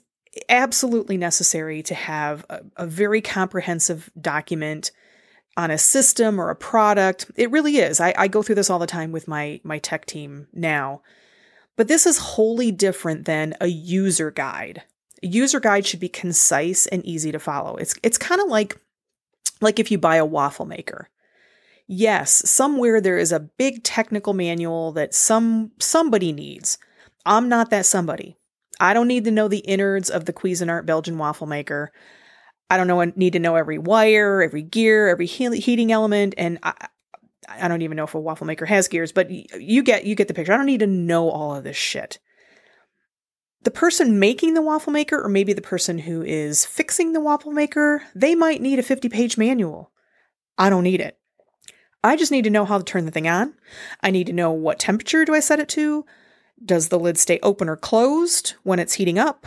absolutely 0.48 1.16
necessary 1.16 1.82
to 1.82 1.94
have 1.94 2.46
a, 2.48 2.60
a 2.76 2.86
very 2.86 3.20
comprehensive 3.20 4.10
document 4.18 4.92
on 5.56 5.70
a 5.70 5.78
system 5.78 6.40
or 6.40 6.50
a 6.50 6.56
product. 6.56 7.30
It 7.36 7.50
really 7.50 7.78
is. 7.78 8.00
I, 8.00 8.14
I 8.16 8.28
go 8.28 8.42
through 8.42 8.54
this 8.54 8.70
all 8.70 8.78
the 8.78 8.86
time 8.86 9.12
with 9.12 9.28
my 9.28 9.60
my 9.64 9.78
tech 9.78 10.06
team 10.06 10.46
now. 10.52 11.02
But 11.76 11.88
this 11.88 12.06
is 12.06 12.18
wholly 12.18 12.72
different 12.72 13.24
than 13.24 13.54
a 13.60 13.66
user 13.66 14.30
guide 14.30 14.82
a 15.22 15.26
user 15.26 15.60
guide 15.60 15.86
should 15.86 16.00
be 16.00 16.08
concise 16.08 16.86
and 16.86 17.04
easy 17.04 17.32
to 17.32 17.38
follow. 17.38 17.76
It's 17.76 17.94
it's 18.02 18.18
kind 18.18 18.40
of 18.40 18.48
like 18.48 18.78
like 19.60 19.78
if 19.78 19.90
you 19.90 19.98
buy 19.98 20.16
a 20.16 20.24
waffle 20.24 20.66
maker. 20.66 21.08
Yes, 21.86 22.48
somewhere 22.48 23.00
there 23.00 23.18
is 23.18 23.32
a 23.32 23.40
big 23.40 23.82
technical 23.82 24.32
manual 24.32 24.92
that 24.92 25.14
some 25.14 25.72
somebody 25.78 26.32
needs. 26.32 26.78
I'm 27.26 27.48
not 27.48 27.70
that 27.70 27.86
somebody. 27.86 28.36
I 28.78 28.94
don't 28.94 29.08
need 29.08 29.24
to 29.24 29.30
know 29.30 29.48
the 29.48 29.58
innards 29.58 30.08
of 30.08 30.24
the 30.24 30.32
Cuisinart 30.32 30.86
Belgian 30.86 31.18
waffle 31.18 31.46
maker. 31.46 31.92
I 32.70 32.76
don't 32.76 32.86
know, 32.86 33.02
need 33.16 33.32
to 33.32 33.40
know 33.40 33.56
every 33.56 33.78
wire, 33.78 34.42
every 34.42 34.62
gear, 34.62 35.08
every 35.08 35.26
heating 35.26 35.90
element, 35.90 36.34
and 36.38 36.58
I, 36.62 36.88
I 37.48 37.66
don't 37.68 37.82
even 37.82 37.96
know 37.96 38.04
if 38.04 38.14
a 38.14 38.20
waffle 38.20 38.46
maker 38.46 38.64
has 38.64 38.86
gears, 38.86 39.10
but 39.10 39.28
you 39.30 39.82
get 39.82 40.04
you 40.04 40.14
get 40.14 40.28
the 40.28 40.34
picture. 40.34 40.52
I 40.52 40.56
don't 40.56 40.66
need 40.66 40.80
to 40.80 40.86
know 40.86 41.30
all 41.30 41.54
of 41.54 41.64
this 41.64 41.76
shit. 41.76 42.18
The 43.62 43.70
person 43.70 44.18
making 44.18 44.54
the 44.54 44.62
waffle 44.62 44.92
maker, 44.92 45.20
or 45.20 45.28
maybe 45.28 45.52
the 45.52 45.60
person 45.60 45.98
who 45.98 46.22
is 46.22 46.64
fixing 46.64 47.12
the 47.12 47.20
waffle 47.20 47.52
maker, 47.52 48.02
they 48.14 48.34
might 48.34 48.62
need 48.62 48.78
a 48.78 48.84
50 48.84 49.08
page 49.08 49.36
manual. 49.36 49.90
I 50.56 50.70
don't 50.70 50.84
need 50.84 51.00
it. 51.00 51.18
I 52.02 52.16
just 52.16 52.32
need 52.32 52.44
to 52.44 52.50
know 52.50 52.64
how 52.64 52.78
to 52.78 52.84
turn 52.84 53.04
the 53.04 53.10
thing 53.10 53.28
on. 53.28 53.54
I 54.00 54.10
need 54.10 54.28
to 54.28 54.32
know 54.32 54.52
what 54.52 54.78
temperature 54.78 55.24
do 55.24 55.34
I 55.34 55.40
set 55.40 55.58
it 55.58 55.68
to? 55.70 56.06
Does 56.64 56.88
the 56.88 56.98
lid 56.98 57.18
stay 57.18 57.38
open 57.42 57.68
or 57.68 57.76
closed 57.76 58.54
when 58.62 58.78
it's 58.78 58.94
heating 58.94 59.18
up? 59.18 59.46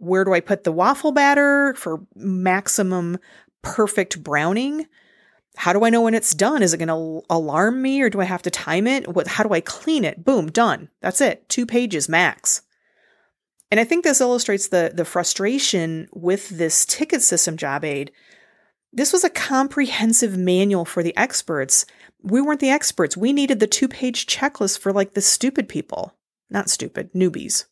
Where 0.00 0.24
do 0.24 0.32
I 0.32 0.40
put 0.40 0.64
the 0.64 0.72
waffle 0.72 1.12
batter 1.12 1.74
for 1.74 2.00
maximum 2.14 3.18
perfect 3.62 4.24
browning? 4.24 4.86
How 5.56 5.72
do 5.72 5.84
I 5.84 5.90
know 5.90 6.00
when 6.00 6.14
it's 6.14 6.34
done? 6.34 6.62
Is 6.62 6.72
it 6.72 6.78
going 6.78 6.88
to 6.88 7.22
alarm 7.28 7.82
me 7.82 8.00
or 8.00 8.08
do 8.08 8.20
I 8.20 8.24
have 8.24 8.42
to 8.42 8.50
time 8.50 8.86
it? 8.86 9.06
What 9.08 9.26
how 9.26 9.44
do 9.44 9.52
I 9.52 9.60
clean 9.60 10.04
it? 10.04 10.24
Boom, 10.24 10.50
done. 10.50 10.88
That's 11.02 11.20
it. 11.20 11.48
2 11.50 11.66
pages 11.66 12.08
max. 12.08 12.62
And 13.70 13.78
I 13.78 13.84
think 13.84 14.02
this 14.02 14.20
illustrates 14.20 14.68
the 14.68 14.90
the 14.94 15.04
frustration 15.04 16.08
with 16.12 16.48
this 16.48 16.86
ticket 16.86 17.20
system 17.20 17.56
job 17.56 17.84
aid. 17.84 18.10
This 18.92 19.12
was 19.12 19.22
a 19.22 19.30
comprehensive 19.30 20.36
manual 20.36 20.84
for 20.84 21.02
the 21.02 21.16
experts. 21.16 21.84
We 22.22 22.40
weren't 22.40 22.60
the 22.60 22.70
experts. 22.70 23.16
We 23.16 23.32
needed 23.32 23.60
the 23.60 23.66
two-page 23.66 24.26
checklist 24.26 24.78
for 24.78 24.92
like 24.92 25.14
the 25.14 25.20
stupid 25.20 25.68
people. 25.68 26.16
Not 26.48 26.70
stupid, 26.70 27.12
newbies. 27.12 27.66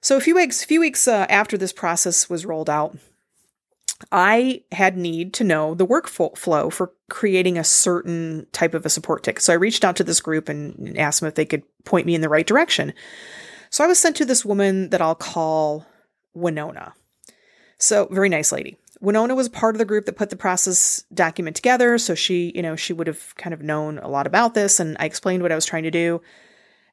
So 0.00 0.16
a 0.16 0.20
few 0.20 0.34
weeks, 0.34 0.64
few 0.64 0.80
weeks 0.80 1.08
uh, 1.08 1.26
after 1.28 1.58
this 1.58 1.72
process 1.72 2.30
was 2.30 2.46
rolled 2.46 2.70
out, 2.70 2.96
I 4.12 4.62
had 4.70 4.96
need 4.96 5.34
to 5.34 5.44
know 5.44 5.74
the 5.74 5.86
workflow 5.86 6.72
for 6.72 6.92
creating 7.10 7.58
a 7.58 7.64
certain 7.64 8.46
type 8.52 8.74
of 8.74 8.86
a 8.86 8.90
support 8.90 9.24
ticket. 9.24 9.42
So 9.42 9.52
I 9.52 9.56
reached 9.56 9.84
out 9.84 9.96
to 9.96 10.04
this 10.04 10.20
group 10.20 10.48
and 10.48 10.96
asked 10.96 11.20
them 11.20 11.26
if 11.26 11.34
they 11.34 11.44
could 11.44 11.64
point 11.84 12.06
me 12.06 12.14
in 12.14 12.20
the 12.20 12.28
right 12.28 12.46
direction. 12.46 12.92
So 13.70 13.82
I 13.82 13.88
was 13.88 13.98
sent 13.98 14.16
to 14.16 14.24
this 14.24 14.44
woman 14.44 14.90
that 14.90 15.02
I'll 15.02 15.16
call 15.16 15.84
Winona. 16.32 16.94
So 17.78 18.06
very 18.10 18.28
nice 18.28 18.52
lady. 18.52 18.76
Winona 19.00 19.34
was 19.34 19.48
part 19.48 19.74
of 19.74 19.78
the 19.78 19.84
group 19.84 20.06
that 20.06 20.16
put 20.16 20.30
the 20.30 20.36
process 20.36 21.04
document 21.14 21.54
together, 21.54 21.98
so 21.98 22.16
she, 22.16 22.50
you 22.54 22.62
know, 22.62 22.74
she 22.74 22.92
would 22.92 23.06
have 23.06 23.34
kind 23.36 23.54
of 23.54 23.62
known 23.62 23.98
a 23.98 24.08
lot 24.08 24.26
about 24.26 24.54
this 24.54 24.80
and 24.80 24.96
I 24.98 25.04
explained 25.04 25.42
what 25.42 25.52
I 25.52 25.54
was 25.54 25.66
trying 25.66 25.84
to 25.84 25.90
do. 25.90 26.20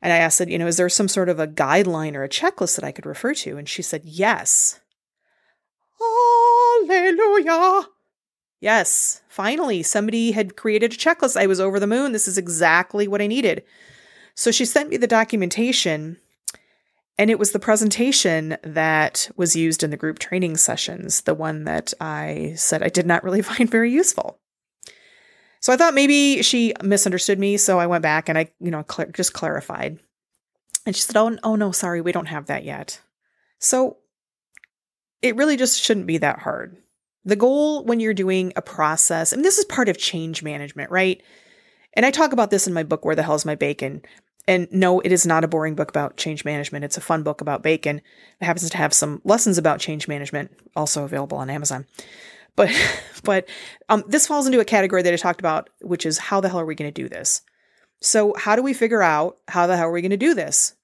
And 0.05 0.13
I 0.13 0.17
asked, 0.17 0.39
you 0.47 0.59
know, 0.59 0.67
is 0.67 0.77
there 0.77 0.87
some 0.87 1.07
sort 1.07 1.29
of 1.29 1.39
a 1.39 1.47
guideline 1.47 2.13
or 2.13 2.23
a 2.23 2.29
checklist 2.29 2.75
that 2.75 2.85
I 2.85 2.91
could 2.91 3.07
refer 3.07 3.33
to? 3.33 3.57
And 3.57 3.67
she 3.67 3.81
said, 3.81 4.03
yes. 4.05 4.79
Hallelujah. 6.87 7.87
Yes, 8.61 9.23
finally, 9.27 9.81
somebody 9.81 10.31
had 10.31 10.55
created 10.55 10.93
a 10.93 10.95
checklist. 10.95 11.35
I 11.35 11.47
was 11.47 11.59
over 11.59 11.79
the 11.79 11.87
moon. 11.87 12.11
This 12.11 12.27
is 12.27 12.37
exactly 12.37 13.07
what 13.07 13.19
I 13.19 13.25
needed. 13.25 13.63
So 14.35 14.51
she 14.51 14.63
sent 14.63 14.91
me 14.91 14.97
the 14.97 15.07
documentation, 15.07 16.17
and 17.17 17.31
it 17.31 17.39
was 17.39 17.51
the 17.51 17.57
presentation 17.57 18.57
that 18.61 19.31
was 19.35 19.55
used 19.55 19.81
in 19.81 19.89
the 19.89 19.97
group 19.97 20.19
training 20.19 20.57
sessions, 20.57 21.21
the 21.21 21.33
one 21.33 21.63
that 21.63 21.95
I 21.99 22.53
said 22.57 22.83
I 22.83 22.89
did 22.89 23.07
not 23.07 23.23
really 23.23 23.41
find 23.41 23.67
very 23.67 23.91
useful. 23.91 24.39
So 25.65 25.73
I 25.73 25.77
thought 25.77 25.95
maybe 25.95 26.43
she 26.43 26.75
misunderstood 26.83 27.39
me. 27.39 27.57
So 27.57 27.79
I 27.79 27.87
went 27.87 28.03
back 28.03 28.29
and 28.29 28.37
I, 28.37 28.51
you 28.59 28.69
know, 28.69 28.85
cl- 28.87 29.09
just 29.09 29.33
clarified. 29.33 29.97
And 30.85 30.95
she 30.95 31.01
said, 31.01 31.17
"Oh, 31.17 31.35
oh 31.41 31.55
no, 31.55 31.71
sorry, 31.71 32.01
we 32.01 32.11
don't 32.11 32.27
have 32.27 32.45
that 32.45 32.63
yet." 32.63 33.01
So 33.57 33.97
it 35.23 35.35
really 35.35 35.57
just 35.57 35.81
shouldn't 35.81 36.05
be 36.05 36.19
that 36.19 36.37
hard. 36.37 36.77
The 37.23 37.35
goal 37.35 37.83
when 37.83 37.99
you're 37.99 38.13
doing 38.13 38.53
a 38.55 38.61
process, 38.61 39.33
and 39.33 39.43
this 39.43 39.57
is 39.57 39.65
part 39.65 39.89
of 39.89 39.97
change 39.97 40.43
management, 40.43 40.91
right? 40.91 41.19
And 41.93 42.05
I 42.05 42.11
talk 42.11 42.31
about 42.31 42.51
this 42.51 42.67
in 42.67 42.73
my 42.73 42.83
book, 42.83 43.03
Where 43.03 43.15
the 43.15 43.23
Hell's 43.23 43.43
My 43.43 43.55
Bacon? 43.55 44.03
And 44.47 44.67
no, 44.71 44.99
it 44.99 45.11
is 45.11 45.25
not 45.25 45.43
a 45.43 45.47
boring 45.47 45.73
book 45.73 45.89
about 45.89 46.15
change 46.15 46.45
management. 46.45 46.85
It's 46.85 46.97
a 46.97 47.01
fun 47.01 47.23
book 47.23 47.41
about 47.41 47.63
bacon. 47.63 48.03
It 48.39 48.45
happens 48.45 48.69
to 48.69 48.77
have 48.77 48.93
some 48.93 49.19
lessons 49.23 49.57
about 49.57 49.79
change 49.79 50.07
management, 50.07 50.51
also 50.75 51.05
available 51.05 51.39
on 51.39 51.49
Amazon. 51.49 51.87
But 52.55 52.71
but 53.23 53.47
um, 53.89 54.03
this 54.07 54.27
falls 54.27 54.45
into 54.45 54.59
a 54.59 54.65
category 54.65 55.01
that 55.01 55.13
I 55.13 55.17
talked 55.17 55.39
about, 55.39 55.69
which 55.81 56.05
is 56.05 56.17
how 56.17 56.41
the 56.41 56.49
hell 56.49 56.59
are 56.59 56.65
we 56.65 56.75
going 56.75 56.91
to 56.91 57.01
do 57.01 57.09
this? 57.09 57.41
So 58.01 58.33
how 58.37 58.55
do 58.55 58.61
we 58.61 58.73
figure 58.73 59.01
out 59.01 59.37
how 59.47 59.67
the 59.67 59.77
hell 59.77 59.87
are 59.87 59.91
we 59.91 60.01
going 60.01 60.11
to 60.11 60.17
do 60.17 60.33
this? 60.33 60.75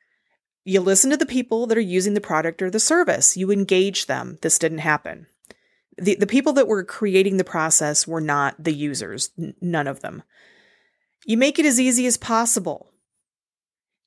You 0.63 0.79
listen 0.79 1.09
to 1.09 1.17
the 1.17 1.25
people 1.25 1.67
that 1.67 1.77
are 1.77 1.81
using 1.81 2.13
the 2.13 2.21
product 2.21 2.61
or 2.61 2.69
the 2.69 2.79
service. 2.79 3.35
You 3.35 3.51
engage 3.51 4.05
them. 4.05 4.37
This 4.41 4.59
didn't 4.59 4.79
happen. 4.79 5.27
The 5.97 6.15
the 6.15 6.27
people 6.27 6.53
that 6.53 6.67
were 6.67 6.83
creating 6.83 7.37
the 7.37 7.43
process 7.43 8.07
were 8.07 8.21
not 8.21 8.55
the 8.63 8.73
users, 8.73 9.31
n- 9.37 9.55
none 9.61 9.87
of 9.87 10.01
them. 10.01 10.23
You 11.25 11.37
make 11.37 11.59
it 11.59 11.65
as 11.65 11.79
easy 11.79 12.05
as 12.05 12.17
possible. 12.17 12.91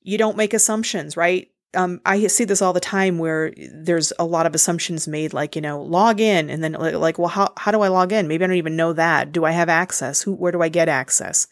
You 0.01 0.17
don't 0.17 0.37
make 0.37 0.53
assumptions, 0.53 1.15
right? 1.15 1.49
Um, 1.75 2.01
I 2.05 2.27
see 2.27 2.45
this 2.45 2.61
all 2.61 2.73
the 2.73 2.79
time 2.79 3.17
where 3.17 3.53
there's 3.71 4.11
a 4.17 4.25
lot 4.25 4.45
of 4.45 4.55
assumptions 4.55 5.07
made, 5.07 5.33
like 5.33 5.55
you 5.55 5.61
know, 5.61 5.81
log 5.81 6.19
in, 6.19 6.49
and 6.49 6.63
then 6.63 6.73
like, 6.73 7.17
well, 7.17 7.27
how 7.27 7.53
how 7.57 7.71
do 7.71 7.81
I 7.81 7.87
log 7.87 8.11
in? 8.11 8.27
Maybe 8.27 8.43
I 8.43 8.47
don't 8.47 8.57
even 8.57 8.75
know 8.75 8.93
that. 8.93 9.31
Do 9.31 9.45
I 9.45 9.51
have 9.51 9.69
access? 9.69 10.21
Who 10.21 10.33
where 10.33 10.51
do 10.51 10.61
I 10.61 10.69
get 10.69 10.89
access? 10.89 11.47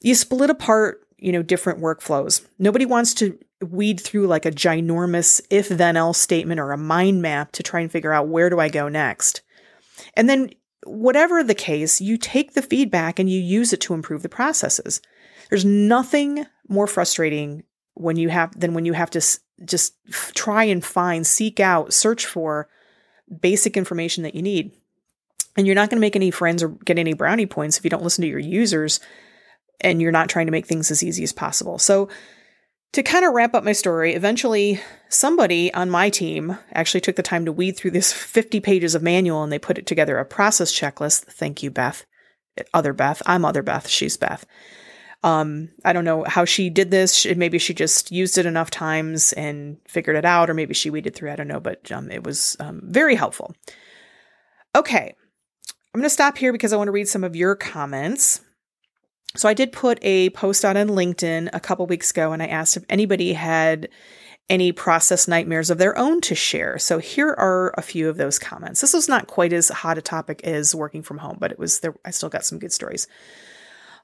You 0.00 0.14
split 0.14 0.50
apart, 0.50 1.00
you 1.18 1.32
know, 1.32 1.42
different 1.42 1.80
workflows. 1.80 2.46
Nobody 2.58 2.86
wants 2.86 3.14
to 3.14 3.38
weed 3.60 4.00
through 4.00 4.26
like 4.26 4.46
a 4.46 4.52
ginormous 4.52 5.40
if 5.50 5.68
then 5.68 5.96
else 5.96 6.18
statement 6.18 6.60
or 6.60 6.72
a 6.72 6.78
mind 6.78 7.20
map 7.20 7.52
to 7.52 7.62
try 7.62 7.80
and 7.80 7.90
figure 7.90 8.12
out 8.12 8.28
where 8.28 8.50
do 8.50 8.60
I 8.60 8.68
go 8.68 8.88
next. 8.88 9.42
And 10.14 10.28
then 10.28 10.50
whatever 10.84 11.42
the 11.42 11.54
case, 11.54 12.00
you 12.00 12.16
take 12.16 12.54
the 12.54 12.62
feedback 12.62 13.18
and 13.18 13.28
you 13.28 13.40
use 13.40 13.72
it 13.72 13.80
to 13.82 13.94
improve 13.94 14.22
the 14.22 14.28
processes. 14.28 15.00
There's 15.50 15.64
nothing 15.64 16.46
more 16.68 16.86
frustrating 16.86 17.64
when 17.98 18.16
you 18.16 18.28
have 18.28 18.58
than 18.58 18.74
when 18.74 18.84
you 18.84 18.92
have 18.92 19.10
to 19.10 19.18
s- 19.18 19.40
just 19.64 19.94
f- 20.08 20.32
try 20.34 20.64
and 20.64 20.84
find, 20.84 21.26
seek 21.26 21.60
out, 21.60 21.92
search 21.92 22.26
for 22.26 22.68
basic 23.40 23.76
information 23.76 24.22
that 24.22 24.34
you 24.34 24.42
need. 24.42 24.72
And 25.56 25.66
you're 25.66 25.74
not 25.74 25.90
going 25.90 25.96
to 25.96 26.00
make 26.00 26.16
any 26.16 26.30
friends 26.30 26.62
or 26.62 26.68
get 26.68 26.98
any 26.98 27.14
brownie 27.14 27.46
points 27.46 27.78
if 27.78 27.84
you 27.84 27.90
don't 27.90 28.02
listen 28.02 28.22
to 28.22 28.28
your 28.28 28.38
users 28.38 29.00
and 29.80 30.00
you're 30.00 30.12
not 30.12 30.28
trying 30.28 30.46
to 30.46 30.52
make 30.52 30.66
things 30.66 30.90
as 30.90 31.02
easy 31.02 31.24
as 31.24 31.32
possible. 31.32 31.78
So, 31.78 32.08
to 32.92 33.02
kind 33.02 33.24
of 33.24 33.34
wrap 33.34 33.54
up 33.54 33.64
my 33.64 33.72
story, 33.72 34.14
eventually 34.14 34.80
somebody 35.10 35.72
on 35.74 35.90
my 35.90 36.08
team 36.08 36.56
actually 36.72 37.02
took 37.02 37.16
the 37.16 37.22
time 37.22 37.44
to 37.44 37.52
weed 37.52 37.76
through 37.76 37.90
this 37.90 38.14
50 38.14 38.60
pages 38.60 38.94
of 38.94 39.02
manual 39.02 39.42
and 39.42 39.52
they 39.52 39.58
put 39.58 39.76
it 39.76 39.86
together 39.86 40.16
a 40.16 40.24
process 40.24 40.72
checklist. 40.72 41.24
Thank 41.24 41.62
you, 41.62 41.70
Beth. 41.70 42.06
Other 42.72 42.94
Beth. 42.94 43.20
I'm 43.26 43.44
other 43.44 43.62
Beth. 43.62 43.88
She's 43.88 44.16
Beth. 44.16 44.46
Um, 45.24 45.70
I 45.84 45.92
don't 45.92 46.04
know 46.04 46.24
how 46.24 46.44
she 46.44 46.70
did 46.70 46.90
this. 46.90 47.26
Maybe 47.26 47.58
she 47.58 47.74
just 47.74 48.12
used 48.12 48.38
it 48.38 48.46
enough 48.46 48.70
times 48.70 49.32
and 49.32 49.78
figured 49.88 50.16
it 50.16 50.24
out, 50.24 50.48
or 50.48 50.54
maybe 50.54 50.74
she 50.74 50.90
weeded 50.90 51.14
through. 51.14 51.32
I 51.32 51.36
don't 51.36 51.48
know, 51.48 51.60
but 51.60 51.90
um, 51.90 52.10
it 52.10 52.22
was 52.22 52.56
um, 52.60 52.80
very 52.84 53.16
helpful. 53.16 53.54
Okay, 54.76 55.14
I'm 55.92 56.00
going 56.00 56.04
to 56.04 56.10
stop 56.10 56.38
here 56.38 56.52
because 56.52 56.72
I 56.72 56.76
want 56.76 56.88
to 56.88 56.92
read 56.92 57.08
some 57.08 57.24
of 57.24 57.34
your 57.34 57.56
comments. 57.56 58.42
So 59.36 59.48
I 59.48 59.54
did 59.54 59.72
put 59.72 59.98
a 60.02 60.30
post 60.30 60.64
out 60.64 60.76
on 60.76 60.88
LinkedIn 60.88 61.50
a 61.52 61.60
couple 61.60 61.86
weeks 61.86 62.10
ago, 62.10 62.32
and 62.32 62.42
I 62.42 62.46
asked 62.46 62.76
if 62.76 62.84
anybody 62.88 63.32
had 63.32 63.88
any 64.48 64.72
process 64.72 65.28
nightmares 65.28 65.68
of 65.68 65.78
their 65.78 65.96
own 65.98 66.20
to 66.22 66.34
share. 66.34 66.78
So 66.78 66.98
here 66.98 67.34
are 67.36 67.74
a 67.76 67.82
few 67.82 68.08
of 68.08 68.16
those 68.16 68.38
comments. 68.38 68.80
This 68.80 68.94
was 68.94 69.08
not 69.08 69.26
quite 69.26 69.52
as 69.52 69.68
hot 69.68 69.98
a 69.98 70.02
topic 70.02 70.42
as 70.44 70.74
working 70.74 71.02
from 71.02 71.18
home, 71.18 71.36
but 71.38 71.52
it 71.52 71.58
was 71.58 71.80
there. 71.80 71.94
I 72.04 72.10
still 72.10 72.30
got 72.30 72.44
some 72.44 72.58
good 72.58 72.72
stories. 72.72 73.06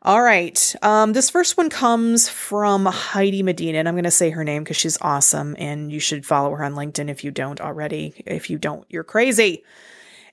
All 0.06 0.22
right. 0.22 0.74
Um, 0.82 1.14
this 1.14 1.30
first 1.30 1.56
one 1.56 1.70
comes 1.70 2.28
from 2.28 2.84
Heidi 2.84 3.42
Medina, 3.42 3.78
and 3.78 3.88
I'm 3.88 3.94
going 3.94 4.04
to 4.04 4.10
say 4.10 4.28
her 4.28 4.44
name 4.44 4.62
because 4.62 4.76
she's 4.76 4.98
awesome, 5.00 5.56
and 5.58 5.90
you 5.90 5.98
should 5.98 6.26
follow 6.26 6.50
her 6.50 6.62
on 6.62 6.74
LinkedIn 6.74 7.08
if 7.08 7.24
you 7.24 7.30
don't 7.30 7.58
already. 7.58 8.22
If 8.26 8.50
you 8.50 8.58
don't, 8.58 8.84
you're 8.90 9.02
crazy. 9.02 9.64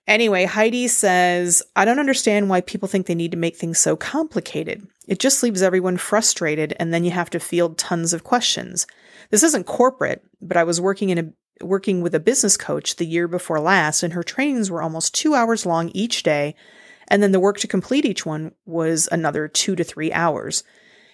Anyway, 0.08 0.44
Heidi 0.44 0.90
says, 0.90 1.64
I 1.74 1.86
don't 1.86 2.00
understand 2.00 2.50
why 2.50 2.60
people 2.60 2.90
think 2.90 3.06
they 3.06 3.16
need 3.16 3.32
to 3.32 3.38
make 3.38 3.56
things 3.56 3.80
so 3.80 3.96
complicated. 3.96 4.86
It 5.08 5.20
just 5.20 5.42
leaves 5.42 5.62
everyone 5.62 5.96
frustrated, 5.96 6.76
and 6.78 6.94
then 6.94 7.06
you 7.06 7.12
have 7.12 7.30
to 7.30 7.40
field 7.40 7.78
tons 7.78 8.12
of 8.12 8.26
questions. 8.26 8.86
This 9.30 9.44
isn't 9.44 9.68
corporate, 9.68 10.22
but 10.42 10.58
I 10.58 10.66
was 10.66 10.82
working 10.82 11.12
in 11.12 11.18
a 11.18 11.64
working 11.64 12.02
with 12.02 12.16
a 12.16 12.20
business 12.20 12.58
coach 12.58 12.98
the 12.98 13.06
year 13.06 13.30
before 13.30 13.60
last, 13.60 14.04
and 14.04 14.12
her 14.12 14.24
trainings 14.24 14.70
were 14.70 14.82
almost 14.82 15.14
two 15.14 15.34
hours 15.34 15.66
long 15.66 15.90
each 15.94 16.24
day 16.24 16.56
and 17.08 17.22
then 17.22 17.32
the 17.32 17.40
work 17.40 17.60
to 17.60 17.68
complete 17.68 18.06
each 18.06 18.26
one 18.26 18.54
was 18.66 19.10
another 19.12 19.48
two 19.48 19.76
to 19.76 19.84
three 19.84 20.12
hours. 20.12 20.64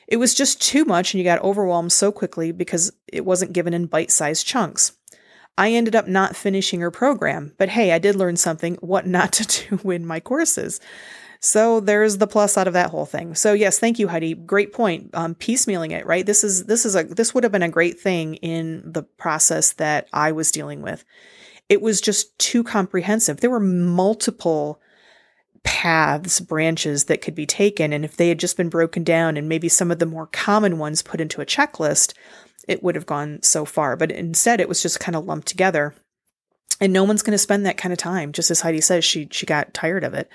It 0.08 0.18
was 0.18 0.34
just 0.34 0.62
too 0.62 0.86
much, 0.86 1.14
and 1.14 1.20
you 1.20 1.24
got 1.24 1.42
overwhelmed 1.42 1.92
so 1.92 2.12
quickly 2.12 2.52
because 2.52 2.92
it 3.08 3.26
wasn't 3.26 3.54
given 3.54 3.74
in 3.74 3.88
bite 3.88 4.12
sized 4.12 4.46
chunks. 4.46 4.94
I 5.58 5.72
ended 5.72 5.96
up 5.96 6.08
not 6.08 6.36
finishing 6.36 6.82
her 6.82 6.92
program, 6.92 7.54
but 7.58 7.70
hey, 7.70 7.92
I 7.92 8.00
did 8.00 8.16
learn 8.16 8.38
something 8.38 8.76
what 8.76 9.08
not 9.08 9.34
to 9.34 9.68
do 9.80 9.92
in 9.92 10.06
my 10.06 10.20
courses. 10.20 10.80
So 11.40 11.80
there's 11.80 12.18
the 12.18 12.28
plus 12.28 12.58
out 12.58 12.68
of 12.68 12.74
that 12.74 12.90
whole 12.90 13.06
thing. 13.06 13.36
So 13.36 13.54
yes, 13.54 13.80
thank 13.80 14.00
you, 14.00 14.08
Heidi. 14.08 14.34
Great 14.34 14.74
point. 14.74 15.10
Um, 15.14 15.36
piecemealing 15.36 15.92
it, 15.92 16.06
right? 16.06 16.26
This 16.26 16.44
is 16.44 16.66
this 16.66 16.86
is 16.86 16.96
a 16.96 17.04
this 17.04 17.34
would 17.34 17.44
have 17.44 17.52
been 17.52 17.64
a 17.64 17.70
great 17.70 18.00
thing 18.00 18.36
in 18.36 18.82
the 18.92 19.04
process 19.04 19.74
that 19.74 20.08
I 20.14 20.32
was 20.32 20.52
dealing 20.52 20.82
with. 20.82 21.06
it 21.70 21.82
was 21.82 22.02
just 22.02 22.38
too 22.40 22.64
comprehensive. 22.64 23.40
There 23.40 23.50
were 23.50 23.60
multiple 23.60 24.82
paths, 25.64 26.40
branches 26.40 27.06
that 27.06 27.22
could 27.22 27.36
be 27.36 27.46
taken. 27.46 27.94
And 27.94 28.04
if 28.04 28.18
they 28.18 28.30
had 28.30 28.40
just 28.40 28.58
been 28.58 28.70
broken 28.70 29.04
down 29.04 29.38
and 29.38 29.50
maybe 29.50 29.70
some 29.70 29.92
of 29.92 30.00
the 30.00 30.06
more 30.06 30.28
common 30.28 30.78
ones 30.78 31.02
put 31.02 31.22
into 31.22 31.42
a 31.42 31.46
checklist, 31.46 32.14
it 32.68 32.84
would 32.84 32.96
have 32.96 33.06
gone 33.06 33.40
so 33.42 33.66
far. 33.66 33.96
But 33.96 34.12
instead, 34.12 34.60
it 34.60 34.70
was 34.70 34.82
just 34.82 35.00
kind 35.00 35.16
of 35.16 35.26
lumped 35.26 35.48
together. 35.48 35.96
And 36.80 36.94
no 36.94 37.04
one's 37.04 37.24
going 37.24 37.32
to 37.34 37.38
spend 37.38 37.66
that 37.66 37.78
kind 37.78 37.92
of 37.92 37.98
time. 37.98 38.32
Just 38.32 38.52
as 38.52 38.62
Heidi 38.62 38.82
says, 38.82 39.04
she 39.04 39.28
she 39.32 39.46
got 39.46 39.74
tired 39.74 40.04
of 40.04 40.14
it. 40.14 40.30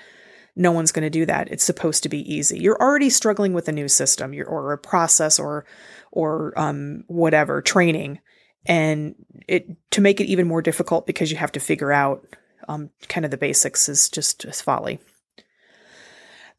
No 0.55 0.71
one's 0.71 0.91
going 0.91 1.03
to 1.03 1.09
do 1.09 1.25
that. 1.25 1.49
It's 1.49 1.63
supposed 1.63 2.03
to 2.03 2.09
be 2.09 2.31
easy. 2.31 2.59
You're 2.59 2.81
already 2.81 3.09
struggling 3.09 3.53
with 3.53 3.67
a 3.69 3.71
new 3.71 3.87
system, 3.87 4.33
or 4.45 4.73
a 4.73 4.77
process, 4.77 5.39
or 5.39 5.65
or 6.11 6.53
um, 6.57 7.05
whatever 7.07 7.61
training, 7.61 8.19
and 8.65 9.15
it 9.47 9.67
to 9.91 10.01
make 10.01 10.19
it 10.19 10.25
even 10.25 10.47
more 10.47 10.61
difficult 10.61 11.07
because 11.07 11.31
you 11.31 11.37
have 11.37 11.53
to 11.53 11.59
figure 11.61 11.93
out 11.93 12.25
um, 12.67 12.89
kind 13.07 13.25
of 13.25 13.31
the 13.31 13.37
basics 13.37 13.89
is 13.89 14.09
just, 14.09 14.41
just 14.41 14.63
folly. 14.63 14.99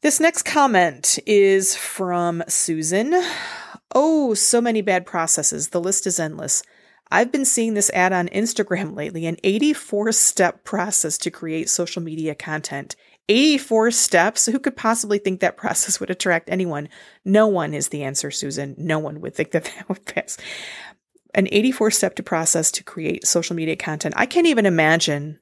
This 0.01 0.19
next 0.19 0.43
comment 0.43 1.17
is 1.25 1.75
from 1.75 2.43
Susan. 2.47 3.13
Oh, 3.93 4.33
so 4.33 4.61
many 4.61 4.81
bad 4.81 5.05
processes. 5.05 5.69
The 5.69 5.81
list 5.81 6.05
is 6.05 6.19
endless. 6.19 6.63
I've 7.11 7.31
been 7.31 7.45
seeing 7.45 7.73
this 7.73 7.89
ad 7.91 8.13
on 8.13 8.27
Instagram 8.29 8.95
lately 8.95 9.25
an 9.25 9.37
84 9.43 10.11
step 10.11 10.63
process 10.63 11.17
to 11.19 11.31
create 11.31 11.69
social 11.69 12.01
media 12.01 12.35
content. 12.35 12.95
84 13.29 13.91
steps? 13.91 14.45
Who 14.45 14.59
could 14.59 14.75
possibly 14.75 15.17
think 15.17 15.39
that 15.39 15.57
process 15.57 15.99
would 15.99 16.09
attract 16.09 16.49
anyone? 16.49 16.89
No 17.23 17.47
one 17.47 17.73
is 17.73 17.89
the 17.89 18.03
answer, 18.03 18.31
Susan. 18.31 18.75
No 18.77 18.99
one 18.99 19.21
would 19.21 19.33
think 19.33 19.51
that 19.51 19.63
that 19.75 19.89
would 19.89 20.05
pass. 20.05 20.37
An 21.33 21.47
84 21.51 21.91
step 21.91 22.15
to 22.15 22.23
process 22.23 22.71
to 22.71 22.83
create 22.83 23.25
social 23.25 23.55
media 23.55 23.75
content. 23.75 24.15
I 24.17 24.25
can't 24.25 24.47
even 24.47 24.65
imagine 24.65 25.39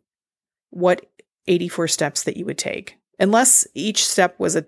what 0.69 1.05
84 1.47 1.87
steps 1.89 2.23
that 2.23 2.37
you 2.37 2.45
would 2.45 2.57
take 2.57 2.97
unless 3.19 3.67
each 3.73 4.05
step 4.05 4.39
was 4.39 4.55
a 4.55 4.65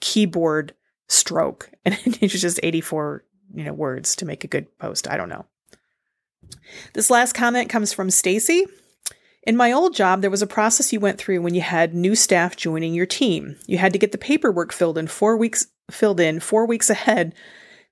keyboard 0.00 0.74
stroke 1.08 1.70
and 1.84 1.96
it 2.04 2.32
was 2.32 2.40
just 2.40 2.60
84 2.62 3.24
you 3.54 3.64
know 3.64 3.72
words 3.72 4.14
to 4.16 4.26
make 4.26 4.44
a 4.44 4.48
good 4.48 4.66
post 4.78 5.08
i 5.08 5.16
don't 5.16 5.28
know. 5.28 5.46
This 6.94 7.10
last 7.10 7.34
comment 7.34 7.68
comes 7.68 7.92
from 7.92 8.10
stacy. 8.10 8.66
In 9.42 9.56
my 9.56 9.72
old 9.72 9.94
job 9.94 10.20
there 10.20 10.30
was 10.30 10.42
a 10.42 10.46
process 10.46 10.92
you 10.92 11.00
went 11.00 11.18
through 11.18 11.40
when 11.40 11.54
you 11.54 11.60
had 11.60 11.94
new 11.94 12.14
staff 12.14 12.56
joining 12.56 12.94
your 12.94 13.06
team. 13.06 13.56
You 13.66 13.78
had 13.78 13.92
to 13.92 13.98
get 13.98 14.12
the 14.12 14.18
paperwork 14.18 14.72
filled 14.72 14.98
in 14.98 15.06
four 15.06 15.36
weeks 15.36 15.66
filled 15.90 16.20
in 16.20 16.40
four 16.40 16.66
weeks 16.66 16.90
ahead 16.90 17.34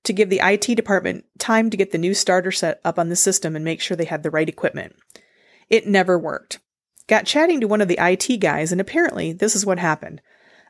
to 0.03 0.13
give 0.13 0.29
the 0.29 0.39
it 0.41 0.75
department 0.75 1.25
time 1.39 1.69
to 1.69 1.77
get 1.77 1.91
the 1.91 1.97
new 1.97 2.13
starter 2.13 2.51
set 2.51 2.79
up 2.85 2.99
on 2.99 3.09
the 3.09 3.15
system 3.15 3.55
and 3.55 3.65
make 3.65 3.81
sure 3.81 3.97
they 3.97 4.05
had 4.05 4.23
the 4.23 4.29
right 4.31 4.47
equipment. 4.47 4.95
It 5.69 5.87
never 5.87 6.17
worked 6.19 6.59
got 7.07 7.25
chatting 7.25 7.61
to 7.61 7.67
one 7.67 7.81
of 7.81 7.87
the 7.87 7.99
IT 7.99 8.37
guys, 8.37 8.71
and 8.71 8.79
apparently 8.79 9.33
this 9.33 9.55
is 9.55 9.65
what 9.65 9.79
happened. 9.79 10.21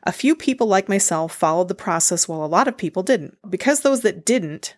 A 0.04 0.12
few 0.12 0.34
people 0.34 0.66
like 0.66 0.88
myself 0.88 1.34
followed 1.34 1.68
the 1.68 1.74
process 1.74 2.28
while 2.28 2.44
a 2.44 2.46
lot 2.46 2.68
of 2.68 2.76
people 2.76 3.02
didn't. 3.02 3.36
Because 3.48 3.80
those 3.80 4.02
that 4.02 4.24
didn't 4.24 4.76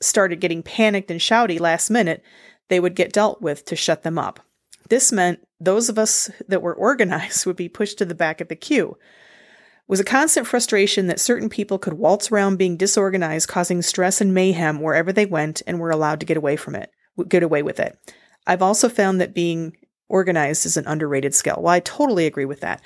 started 0.00 0.40
getting 0.40 0.62
panicked 0.62 1.10
and 1.10 1.20
shouty 1.20 1.60
last 1.60 1.90
minute, 1.90 2.22
they 2.68 2.80
would 2.80 2.96
get 2.96 3.12
dealt 3.12 3.40
with 3.40 3.64
to 3.66 3.76
shut 3.76 4.02
them 4.02 4.18
up. 4.18 4.40
This 4.88 5.12
meant 5.12 5.46
those 5.60 5.88
of 5.88 5.98
us 5.98 6.30
that 6.48 6.62
were 6.62 6.74
organized 6.74 7.46
would 7.46 7.56
be 7.56 7.68
pushed 7.68 7.98
to 7.98 8.04
the 8.04 8.14
back 8.14 8.40
of 8.40 8.48
the 8.48 8.56
queue. 8.56 8.96
It 8.98 9.88
was 9.88 10.00
a 10.00 10.04
constant 10.04 10.46
frustration 10.46 11.06
that 11.08 11.20
certain 11.20 11.48
people 11.48 11.78
could 11.78 11.94
waltz 11.94 12.32
around 12.32 12.56
being 12.56 12.76
disorganized, 12.76 13.48
causing 13.48 13.82
stress 13.82 14.20
and 14.20 14.32
mayhem 14.32 14.80
wherever 14.80 15.12
they 15.12 15.26
went 15.26 15.62
and 15.66 15.78
were 15.78 15.90
allowed 15.90 16.20
to 16.20 16.26
get 16.26 16.36
away 16.36 16.56
from 16.56 16.74
it, 16.74 16.90
get 17.28 17.42
away 17.42 17.62
with 17.62 17.78
it. 17.78 17.96
I've 18.46 18.62
also 18.62 18.88
found 18.88 19.20
that 19.20 19.34
being 19.34 19.76
organized 20.12 20.66
is 20.66 20.76
an 20.76 20.86
underrated 20.86 21.34
skill. 21.34 21.56
Well, 21.58 21.72
I 21.72 21.80
totally 21.80 22.26
agree 22.26 22.44
with 22.44 22.60
that. 22.60 22.80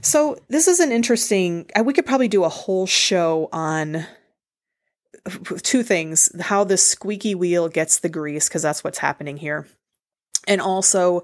So, 0.00 0.36
this 0.48 0.68
is 0.68 0.80
an 0.80 0.92
interesting, 0.92 1.70
uh, 1.78 1.82
we 1.82 1.94
could 1.94 2.06
probably 2.06 2.28
do 2.28 2.44
a 2.44 2.48
whole 2.48 2.86
show 2.86 3.48
on 3.52 3.96
uh, 3.96 4.04
two 5.62 5.82
things 5.82 6.30
how 6.40 6.64
the 6.64 6.76
squeaky 6.76 7.34
wheel 7.34 7.68
gets 7.68 8.00
the 8.00 8.08
grease, 8.08 8.48
because 8.48 8.62
that's 8.62 8.84
what's 8.84 8.98
happening 8.98 9.36
here. 9.36 9.66
And 10.46 10.60
also 10.60 11.22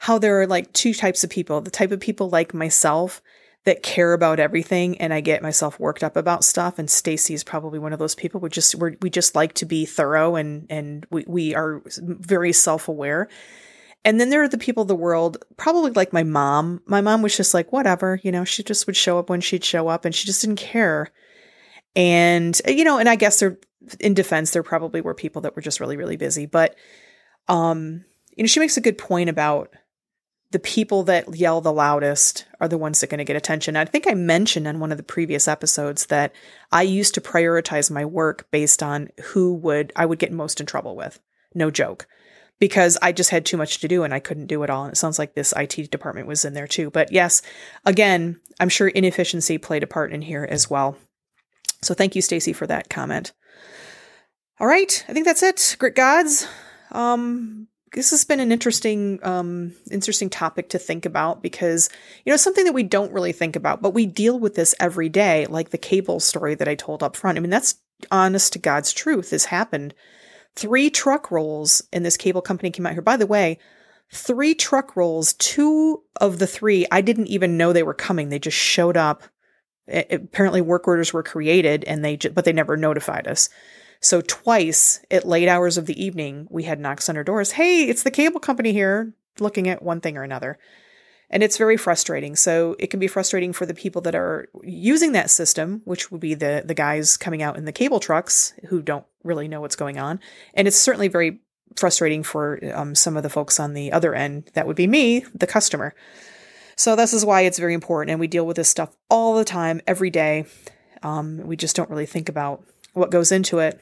how 0.00 0.18
there 0.18 0.40
are 0.40 0.46
like 0.46 0.72
two 0.72 0.92
types 0.92 1.24
of 1.24 1.30
people 1.30 1.62
the 1.62 1.70
type 1.70 1.90
of 1.90 1.98
people 1.98 2.28
like 2.28 2.52
myself 2.52 3.22
that 3.64 3.82
care 3.82 4.12
about 4.12 4.38
everything 4.38 4.98
and 4.98 5.14
I 5.14 5.20
get 5.20 5.42
myself 5.42 5.80
worked 5.80 6.04
up 6.04 6.16
about 6.16 6.44
stuff 6.44 6.78
and 6.78 6.90
Stacy 6.90 7.32
is 7.32 7.42
probably 7.42 7.78
one 7.78 7.94
of 7.94 7.98
those 7.98 8.14
people 8.14 8.40
we 8.40 8.50
just 8.50 8.74
we 8.74 8.96
we 9.00 9.08
just 9.08 9.34
like 9.34 9.54
to 9.54 9.64
be 9.64 9.86
thorough 9.86 10.36
and 10.36 10.66
and 10.68 11.06
we 11.10 11.24
we 11.26 11.54
are 11.54 11.82
very 11.86 12.52
self-aware 12.52 13.28
and 14.04 14.20
then 14.20 14.28
there 14.28 14.42
are 14.42 14.48
the 14.48 14.58
people 14.58 14.82
of 14.82 14.88
the 14.88 14.94
world, 14.94 15.38
probably 15.56 15.90
like 15.92 16.12
my 16.12 16.22
mom. 16.22 16.82
My 16.86 17.00
mom 17.00 17.22
was 17.22 17.36
just 17.36 17.54
like, 17.54 17.72
whatever, 17.72 18.20
you 18.22 18.30
know, 18.30 18.44
she 18.44 18.62
just 18.62 18.86
would 18.86 18.96
show 18.96 19.18
up 19.18 19.30
when 19.30 19.40
she'd 19.40 19.64
show 19.64 19.88
up 19.88 20.04
and 20.04 20.14
she 20.14 20.26
just 20.26 20.42
didn't 20.42 20.56
care. 20.56 21.10
And, 21.96 22.60
you 22.68 22.84
know, 22.84 22.98
and 22.98 23.08
I 23.08 23.16
guess 23.16 23.42
in 24.00 24.14
defense, 24.14 24.50
there 24.50 24.62
probably 24.62 25.00
were 25.00 25.14
people 25.14 25.42
that 25.42 25.56
were 25.56 25.62
just 25.62 25.80
really, 25.80 25.96
really 25.96 26.16
busy. 26.16 26.44
But, 26.44 26.76
um, 27.48 28.04
you 28.36 28.42
know, 28.42 28.48
she 28.48 28.60
makes 28.60 28.76
a 28.76 28.82
good 28.82 28.98
point 28.98 29.30
about 29.30 29.72
the 30.50 30.58
people 30.58 31.04
that 31.04 31.34
yell 31.34 31.62
the 31.62 31.72
loudest 31.72 32.44
are 32.60 32.68
the 32.68 32.78
ones 32.78 33.00
that 33.00 33.06
are 33.06 33.10
going 33.10 33.18
to 33.18 33.24
get 33.24 33.36
attention. 33.36 33.74
I 33.74 33.86
think 33.86 34.06
I 34.06 34.14
mentioned 34.14 34.68
on 34.68 34.80
one 34.80 34.92
of 34.92 34.98
the 34.98 35.02
previous 35.02 35.48
episodes 35.48 36.06
that 36.06 36.32
I 36.70 36.82
used 36.82 37.14
to 37.14 37.20
prioritize 37.22 37.90
my 37.90 38.04
work 38.04 38.48
based 38.50 38.82
on 38.82 39.08
who 39.22 39.54
would 39.54 39.92
I 39.96 40.04
would 40.04 40.18
get 40.18 40.30
most 40.30 40.60
in 40.60 40.66
trouble 40.66 40.94
with. 40.94 41.20
No 41.54 41.70
joke 41.70 42.06
because 42.60 42.96
I 43.02 43.12
just 43.12 43.30
had 43.30 43.44
too 43.44 43.56
much 43.56 43.78
to 43.80 43.88
do 43.88 44.04
and 44.04 44.14
I 44.14 44.20
couldn't 44.20 44.46
do 44.46 44.62
it 44.62 44.70
all. 44.70 44.84
And 44.84 44.92
it 44.92 44.96
sounds 44.96 45.18
like 45.18 45.34
this 45.34 45.52
IT 45.56 45.90
department 45.90 46.26
was 46.26 46.44
in 46.44 46.54
there 46.54 46.66
too. 46.66 46.90
But 46.90 47.12
yes, 47.12 47.42
again, 47.84 48.40
I'm 48.60 48.68
sure 48.68 48.88
inefficiency 48.88 49.58
played 49.58 49.82
a 49.82 49.88
part 49.88 50.12
in 50.12 50.22
here 50.22 50.46
as 50.48 50.70
well. 50.70 50.96
So 51.82 51.94
thank 51.94 52.16
you, 52.16 52.22
Stacy, 52.22 52.52
for 52.52 52.66
that 52.66 52.88
comment. 52.88 53.32
All 54.60 54.66
right, 54.66 55.04
I 55.08 55.12
think 55.12 55.26
that's 55.26 55.42
it. 55.42 55.76
Grit 55.78 55.96
gods. 55.96 56.46
Um, 56.92 57.66
this 57.92 58.10
has 58.10 58.24
been 58.24 58.40
an 58.40 58.52
interesting, 58.52 59.18
um, 59.22 59.72
interesting 59.90 60.30
topic 60.30 60.68
to 60.70 60.78
think 60.78 61.06
about 61.06 61.42
because 61.42 61.88
you 62.24 62.32
know 62.32 62.36
something 62.36 62.64
that 62.64 62.72
we 62.72 62.82
don't 62.82 63.12
really 63.12 63.32
think 63.32 63.56
about, 63.56 63.82
but 63.82 63.94
we 63.94 64.06
deal 64.06 64.38
with 64.38 64.54
this 64.54 64.74
every 64.80 65.08
day, 65.08 65.46
like 65.46 65.70
the 65.70 65.78
cable 65.78 66.20
story 66.20 66.54
that 66.54 66.68
I 66.68 66.74
told 66.74 67.02
up 67.02 67.16
front. 67.16 67.36
I 67.36 67.40
mean, 67.40 67.50
that's 67.50 67.76
honest 68.10 68.52
to 68.52 68.58
God's 68.58 68.92
truth. 68.92 69.30
Has 69.30 69.46
happened 69.46 69.92
three 70.56 70.90
truck 70.90 71.30
rolls 71.30 71.82
in 71.92 72.02
this 72.02 72.16
cable 72.16 72.42
company 72.42 72.70
came 72.70 72.86
out 72.86 72.92
here. 72.92 73.02
By 73.02 73.16
the 73.16 73.26
way, 73.26 73.58
three 74.12 74.54
truck 74.54 74.96
rolls, 74.96 75.32
two 75.34 76.02
of 76.20 76.38
the 76.38 76.46
three, 76.46 76.86
I 76.90 77.00
didn't 77.00 77.28
even 77.28 77.56
know 77.56 77.72
they 77.72 77.82
were 77.82 77.94
coming. 77.94 78.28
They 78.28 78.38
just 78.38 78.56
showed 78.56 78.96
up. 78.96 79.22
It, 79.86 80.10
apparently 80.10 80.62
work 80.62 80.88
orders 80.88 81.12
were 81.12 81.22
created 81.22 81.84
and 81.84 82.04
they 82.04 82.16
just, 82.16 82.34
but 82.34 82.44
they 82.44 82.52
never 82.52 82.76
notified 82.76 83.28
us. 83.28 83.50
So 84.00 84.20
twice 84.20 85.00
at 85.10 85.26
late 85.26 85.48
hours 85.48 85.76
of 85.76 85.86
the 85.86 86.02
evening, 86.02 86.46
we 86.50 86.64
had 86.64 86.80
knocks 86.80 87.08
on 87.08 87.16
our 87.16 87.24
doors. 87.24 87.52
Hey, 87.52 87.84
it's 87.84 88.02
the 88.02 88.10
cable 88.10 88.40
company 88.40 88.72
here 88.72 89.14
looking 89.40 89.68
at 89.68 89.82
one 89.82 90.00
thing 90.00 90.16
or 90.16 90.22
another. 90.22 90.58
And 91.30 91.42
it's 91.42 91.58
very 91.58 91.76
frustrating. 91.76 92.36
So 92.36 92.76
it 92.78 92.88
can 92.88 93.00
be 93.00 93.06
frustrating 93.06 93.52
for 93.52 93.66
the 93.66 93.74
people 93.74 94.02
that 94.02 94.14
are 94.14 94.48
using 94.62 95.12
that 95.12 95.30
system, 95.30 95.82
which 95.84 96.10
would 96.10 96.20
be 96.20 96.34
the 96.34 96.62
the 96.64 96.74
guys 96.74 97.16
coming 97.16 97.42
out 97.42 97.56
in 97.56 97.64
the 97.64 97.72
cable 97.72 98.00
trucks 98.00 98.52
who 98.68 98.82
don't 98.82 99.06
really 99.24 99.48
know 99.48 99.60
what's 99.60 99.76
going 99.76 99.98
on. 99.98 100.20
And 100.54 100.68
it's 100.68 100.78
certainly 100.78 101.08
very 101.08 101.40
frustrating 101.76 102.22
for 102.22 102.60
um, 102.74 102.94
some 102.94 103.16
of 103.16 103.22
the 103.22 103.30
folks 103.30 103.58
on 103.58 103.74
the 103.74 103.92
other 103.92 104.14
end. 104.14 104.50
That 104.54 104.66
would 104.66 104.76
be 104.76 104.86
me, 104.86 105.24
the 105.34 105.46
customer. 105.46 105.94
So 106.76 106.96
this 106.96 107.12
is 107.12 107.24
why 107.24 107.42
it's 107.42 107.58
very 107.58 107.74
important, 107.74 108.10
and 108.10 108.20
we 108.20 108.26
deal 108.26 108.46
with 108.46 108.56
this 108.56 108.68
stuff 108.68 108.96
all 109.08 109.34
the 109.34 109.44
time, 109.44 109.80
every 109.86 110.10
day. 110.10 110.46
Um, 111.02 111.38
we 111.38 111.56
just 111.56 111.76
don't 111.76 111.90
really 111.90 112.06
think 112.06 112.28
about 112.28 112.64
what 112.94 113.10
goes 113.10 113.30
into 113.30 113.58
it. 113.58 113.80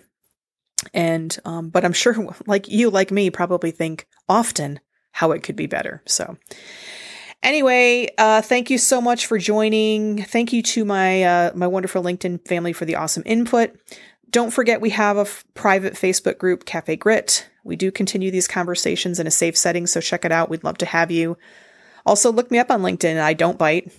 And 0.93 1.37
um, 1.45 1.71
but 1.71 1.85
I'm 1.85 1.93
sure, 1.93 2.35
like 2.47 2.69
you, 2.69 2.91
like 2.91 3.11
me, 3.11 3.31
probably 3.31 3.71
think 3.71 4.07
often 4.29 4.81
how 5.13 5.33
it 5.33 5.43
could 5.43 5.57
be 5.57 5.67
better. 5.67 6.03
So 6.07 6.37
Anyway, 7.43 8.09
uh, 8.19 8.41
thank 8.41 8.71
you 8.71 8.79
so 8.79 9.01
much 9.01 9.27
for 9.27 9.37
joining. 9.37 10.23
Thank 10.23 10.53
you 10.53 10.63
to 10.63 10.85
my 10.85 11.25
uh, 11.25 11.53
my 11.55 11.67
wonderful 11.67 12.03
LinkedIn 12.03 12.47
family 12.47 12.73
for 12.73 12.85
the 12.85 12.95
awesome 12.95 13.25
input. 13.27 13.77
Don't 14.31 14.53
forget 14.53 14.81
we 14.81 14.91
have 14.91 15.17
a 15.17 15.23
f- 15.23 15.45
private 15.55 15.95
Facebook 15.95 16.39
group, 16.39 16.65
Cafe 16.65 16.97
Grit. 16.97 17.49
We 17.65 17.77
do 17.77 17.91
continue 17.91 18.31
these 18.31 18.49
conversations 18.49 19.19
in 19.19 19.27
a 19.27 19.31
safe 19.31 19.57
setting, 19.57 19.87
so 19.87 20.01
check 20.01 20.25
it 20.25 20.33
out. 20.33 20.51
We'd 20.51 20.65
love 20.65 20.79
to 20.79 20.87
have 20.87 21.11
you. 21.11 21.37
Also, 22.07 22.33
look 22.33 22.51
me 22.51 22.59
up 22.59 22.71
on 22.71 22.81
LinkedIn. 22.81 23.21
I 23.21 23.35
don't 23.35 23.59
bite, 23.59 23.93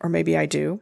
or 0.00 0.08
maybe 0.08 0.36
I 0.36 0.46
do. 0.46 0.80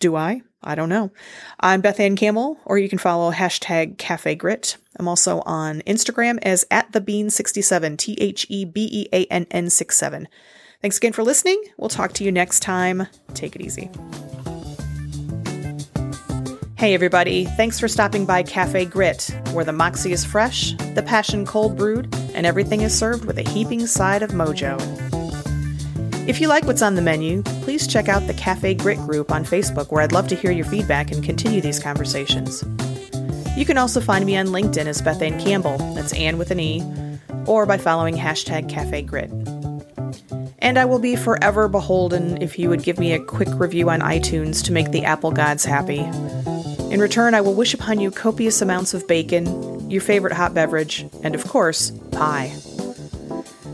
Do 0.00 0.16
I? 0.16 0.42
I 0.62 0.74
don't 0.74 0.88
know. 0.88 1.12
I'm 1.60 1.82
Beth 1.82 2.00
Anne 2.00 2.16
Campbell, 2.16 2.58
or 2.64 2.78
you 2.78 2.88
can 2.88 2.98
follow 2.98 3.30
hashtag 3.30 3.98
Cafe 3.98 4.34
Grit. 4.34 4.78
I'm 4.98 5.08
also 5.08 5.40
on 5.42 5.82
Instagram 5.82 6.38
as 6.42 6.64
at 6.70 6.90
the 6.92 7.02
Bean67, 7.02 7.98
T 7.98 8.16
H 8.18 8.46
E 8.48 8.64
B 8.64 8.88
E 8.90 9.08
A 9.12 9.26
N 9.26 9.46
N 9.50 9.68
67. 9.68 10.26
Thanks 10.84 10.98
again 10.98 11.14
for 11.14 11.22
listening. 11.22 11.64
We'll 11.78 11.88
talk 11.88 12.12
to 12.12 12.24
you 12.24 12.30
next 12.30 12.60
time. 12.60 13.06
Take 13.32 13.56
it 13.56 13.62
easy. 13.62 13.88
Hey, 16.76 16.92
everybody. 16.92 17.46
Thanks 17.46 17.80
for 17.80 17.88
stopping 17.88 18.26
by 18.26 18.42
Cafe 18.42 18.84
Grit, 18.84 19.34
where 19.52 19.64
the 19.64 19.72
moxie 19.72 20.12
is 20.12 20.26
fresh, 20.26 20.74
the 20.92 21.02
passion 21.02 21.46
cold 21.46 21.78
brewed, 21.78 22.14
and 22.34 22.44
everything 22.44 22.82
is 22.82 22.94
served 22.94 23.24
with 23.24 23.38
a 23.38 23.48
heaping 23.48 23.86
side 23.86 24.22
of 24.22 24.32
mojo. 24.32 24.78
If 26.28 26.38
you 26.38 26.48
like 26.48 26.64
what's 26.64 26.82
on 26.82 26.96
the 26.96 27.00
menu, 27.00 27.42
please 27.62 27.86
check 27.86 28.10
out 28.10 28.26
the 28.26 28.34
Cafe 28.34 28.74
Grit 28.74 28.98
group 28.98 29.32
on 29.32 29.42
Facebook 29.42 29.90
where 29.90 30.02
I'd 30.02 30.12
love 30.12 30.28
to 30.28 30.36
hear 30.36 30.50
your 30.50 30.66
feedback 30.66 31.10
and 31.10 31.24
continue 31.24 31.62
these 31.62 31.80
conversations. 31.80 32.62
You 33.56 33.64
can 33.64 33.78
also 33.78 34.02
find 34.02 34.26
me 34.26 34.36
on 34.36 34.48
LinkedIn 34.48 34.84
as 34.84 35.00
Beth 35.00 35.22
Anne 35.22 35.40
Campbell, 35.40 35.78
that's 35.94 36.12
Ann 36.12 36.36
with 36.36 36.50
an 36.50 36.60
E, 36.60 36.84
or 37.46 37.64
by 37.64 37.78
following 37.78 38.16
hashtag 38.16 38.68
Cafe 38.68 39.00
Grit. 39.00 39.30
And 40.64 40.78
I 40.78 40.86
will 40.86 40.98
be 40.98 41.14
forever 41.14 41.68
beholden 41.68 42.40
if 42.40 42.58
you 42.58 42.70
would 42.70 42.82
give 42.82 42.98
me 42.98 43.12
a 43.12 43.22
quick 43.22 43.50
review 43.52 43.90
on 43.90 44.00
iTunes 44.00 44.64
to 44.64 44.72
make 44.72 44.90
the 44.92 45.04
Apple 45.04 45.30
gods 45.30 45.66
happy. 45.66 46.00
In 46.90 47.00
return, 47.00 47.34
I 47.34 47.42
will 47.42 47.52
wish 47.52 47.74
upon 47.74 48.00
you 48.00 48.10
copious 48.10 48.62
amounts 48.62 48.94
of 48.94 49.06
bacon, 49.06 49.90
your 49.90 50.00
favorite 50.00 50.32
hot 50.32 50.54
beverage, 50.54 51.06
and 51.22 51.34
of 51.34 51.46
course, 51.46 51.90
pie. 52.12 52.50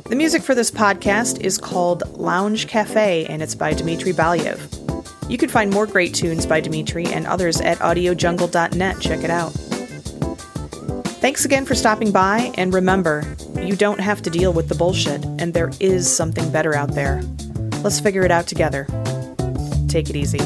The 0.09 0.17
music 0.17 0.43
for 0.43 0.57
this 0.57 0.73
podcast 0.73 1.41
is 1.43 1.59
called 1.59 2.03
Lounge 2.19 2.67
Cafe 2.67 3.25
and 3.27 3.41
it's 3.41 3.55
by 3.55 3.73
Dmitry 3.73 4.13
Balyev. 4.13 4.59
You 5.31 5.39
can 5.39 5.49
find 5.49 5.73
more 5.73 5.87
great 5.87 6.13
tunes 6.13 6.45
by 6.45 6.61
Dmitry 6.61 7.07
and 7.07 7.25
others 7.25 7.61
at 7.61 7.79
audiojungle.net. 7.79 9.01
Check 9.01 9.23
it 9.23 9.31
out. 9.31 9.53
Thanks 11.21 11.45
again 11.45 11.67
for 11.67 11.77
stopping 11.77 12.11
by, 12.11 12.53
and 12.57 12.75
remember, 12.75 13.23
you 13.71 13.77
don't 13.77 14.01
have 14.01 14.21
to 14.21 14.31
deal 14.31 14.53
with 14.53 14.69
the 14.69 14.75
bullshit, 14.75 15.25
and 15.39 15.55
there 15.55 15.71
is 15.79 16.11
something 16.11 16.51
better 16.51 16.75
out 16.75 16.93
there. 16.93 17.23
Let's 17.85 18.01
figure 18.01 18.25
it 18.25 18.33
out 18.33 18.49
together. 18.49 18.85
Take 19.87 20.11
it 20.11 20.17
easy. 20.17 20.41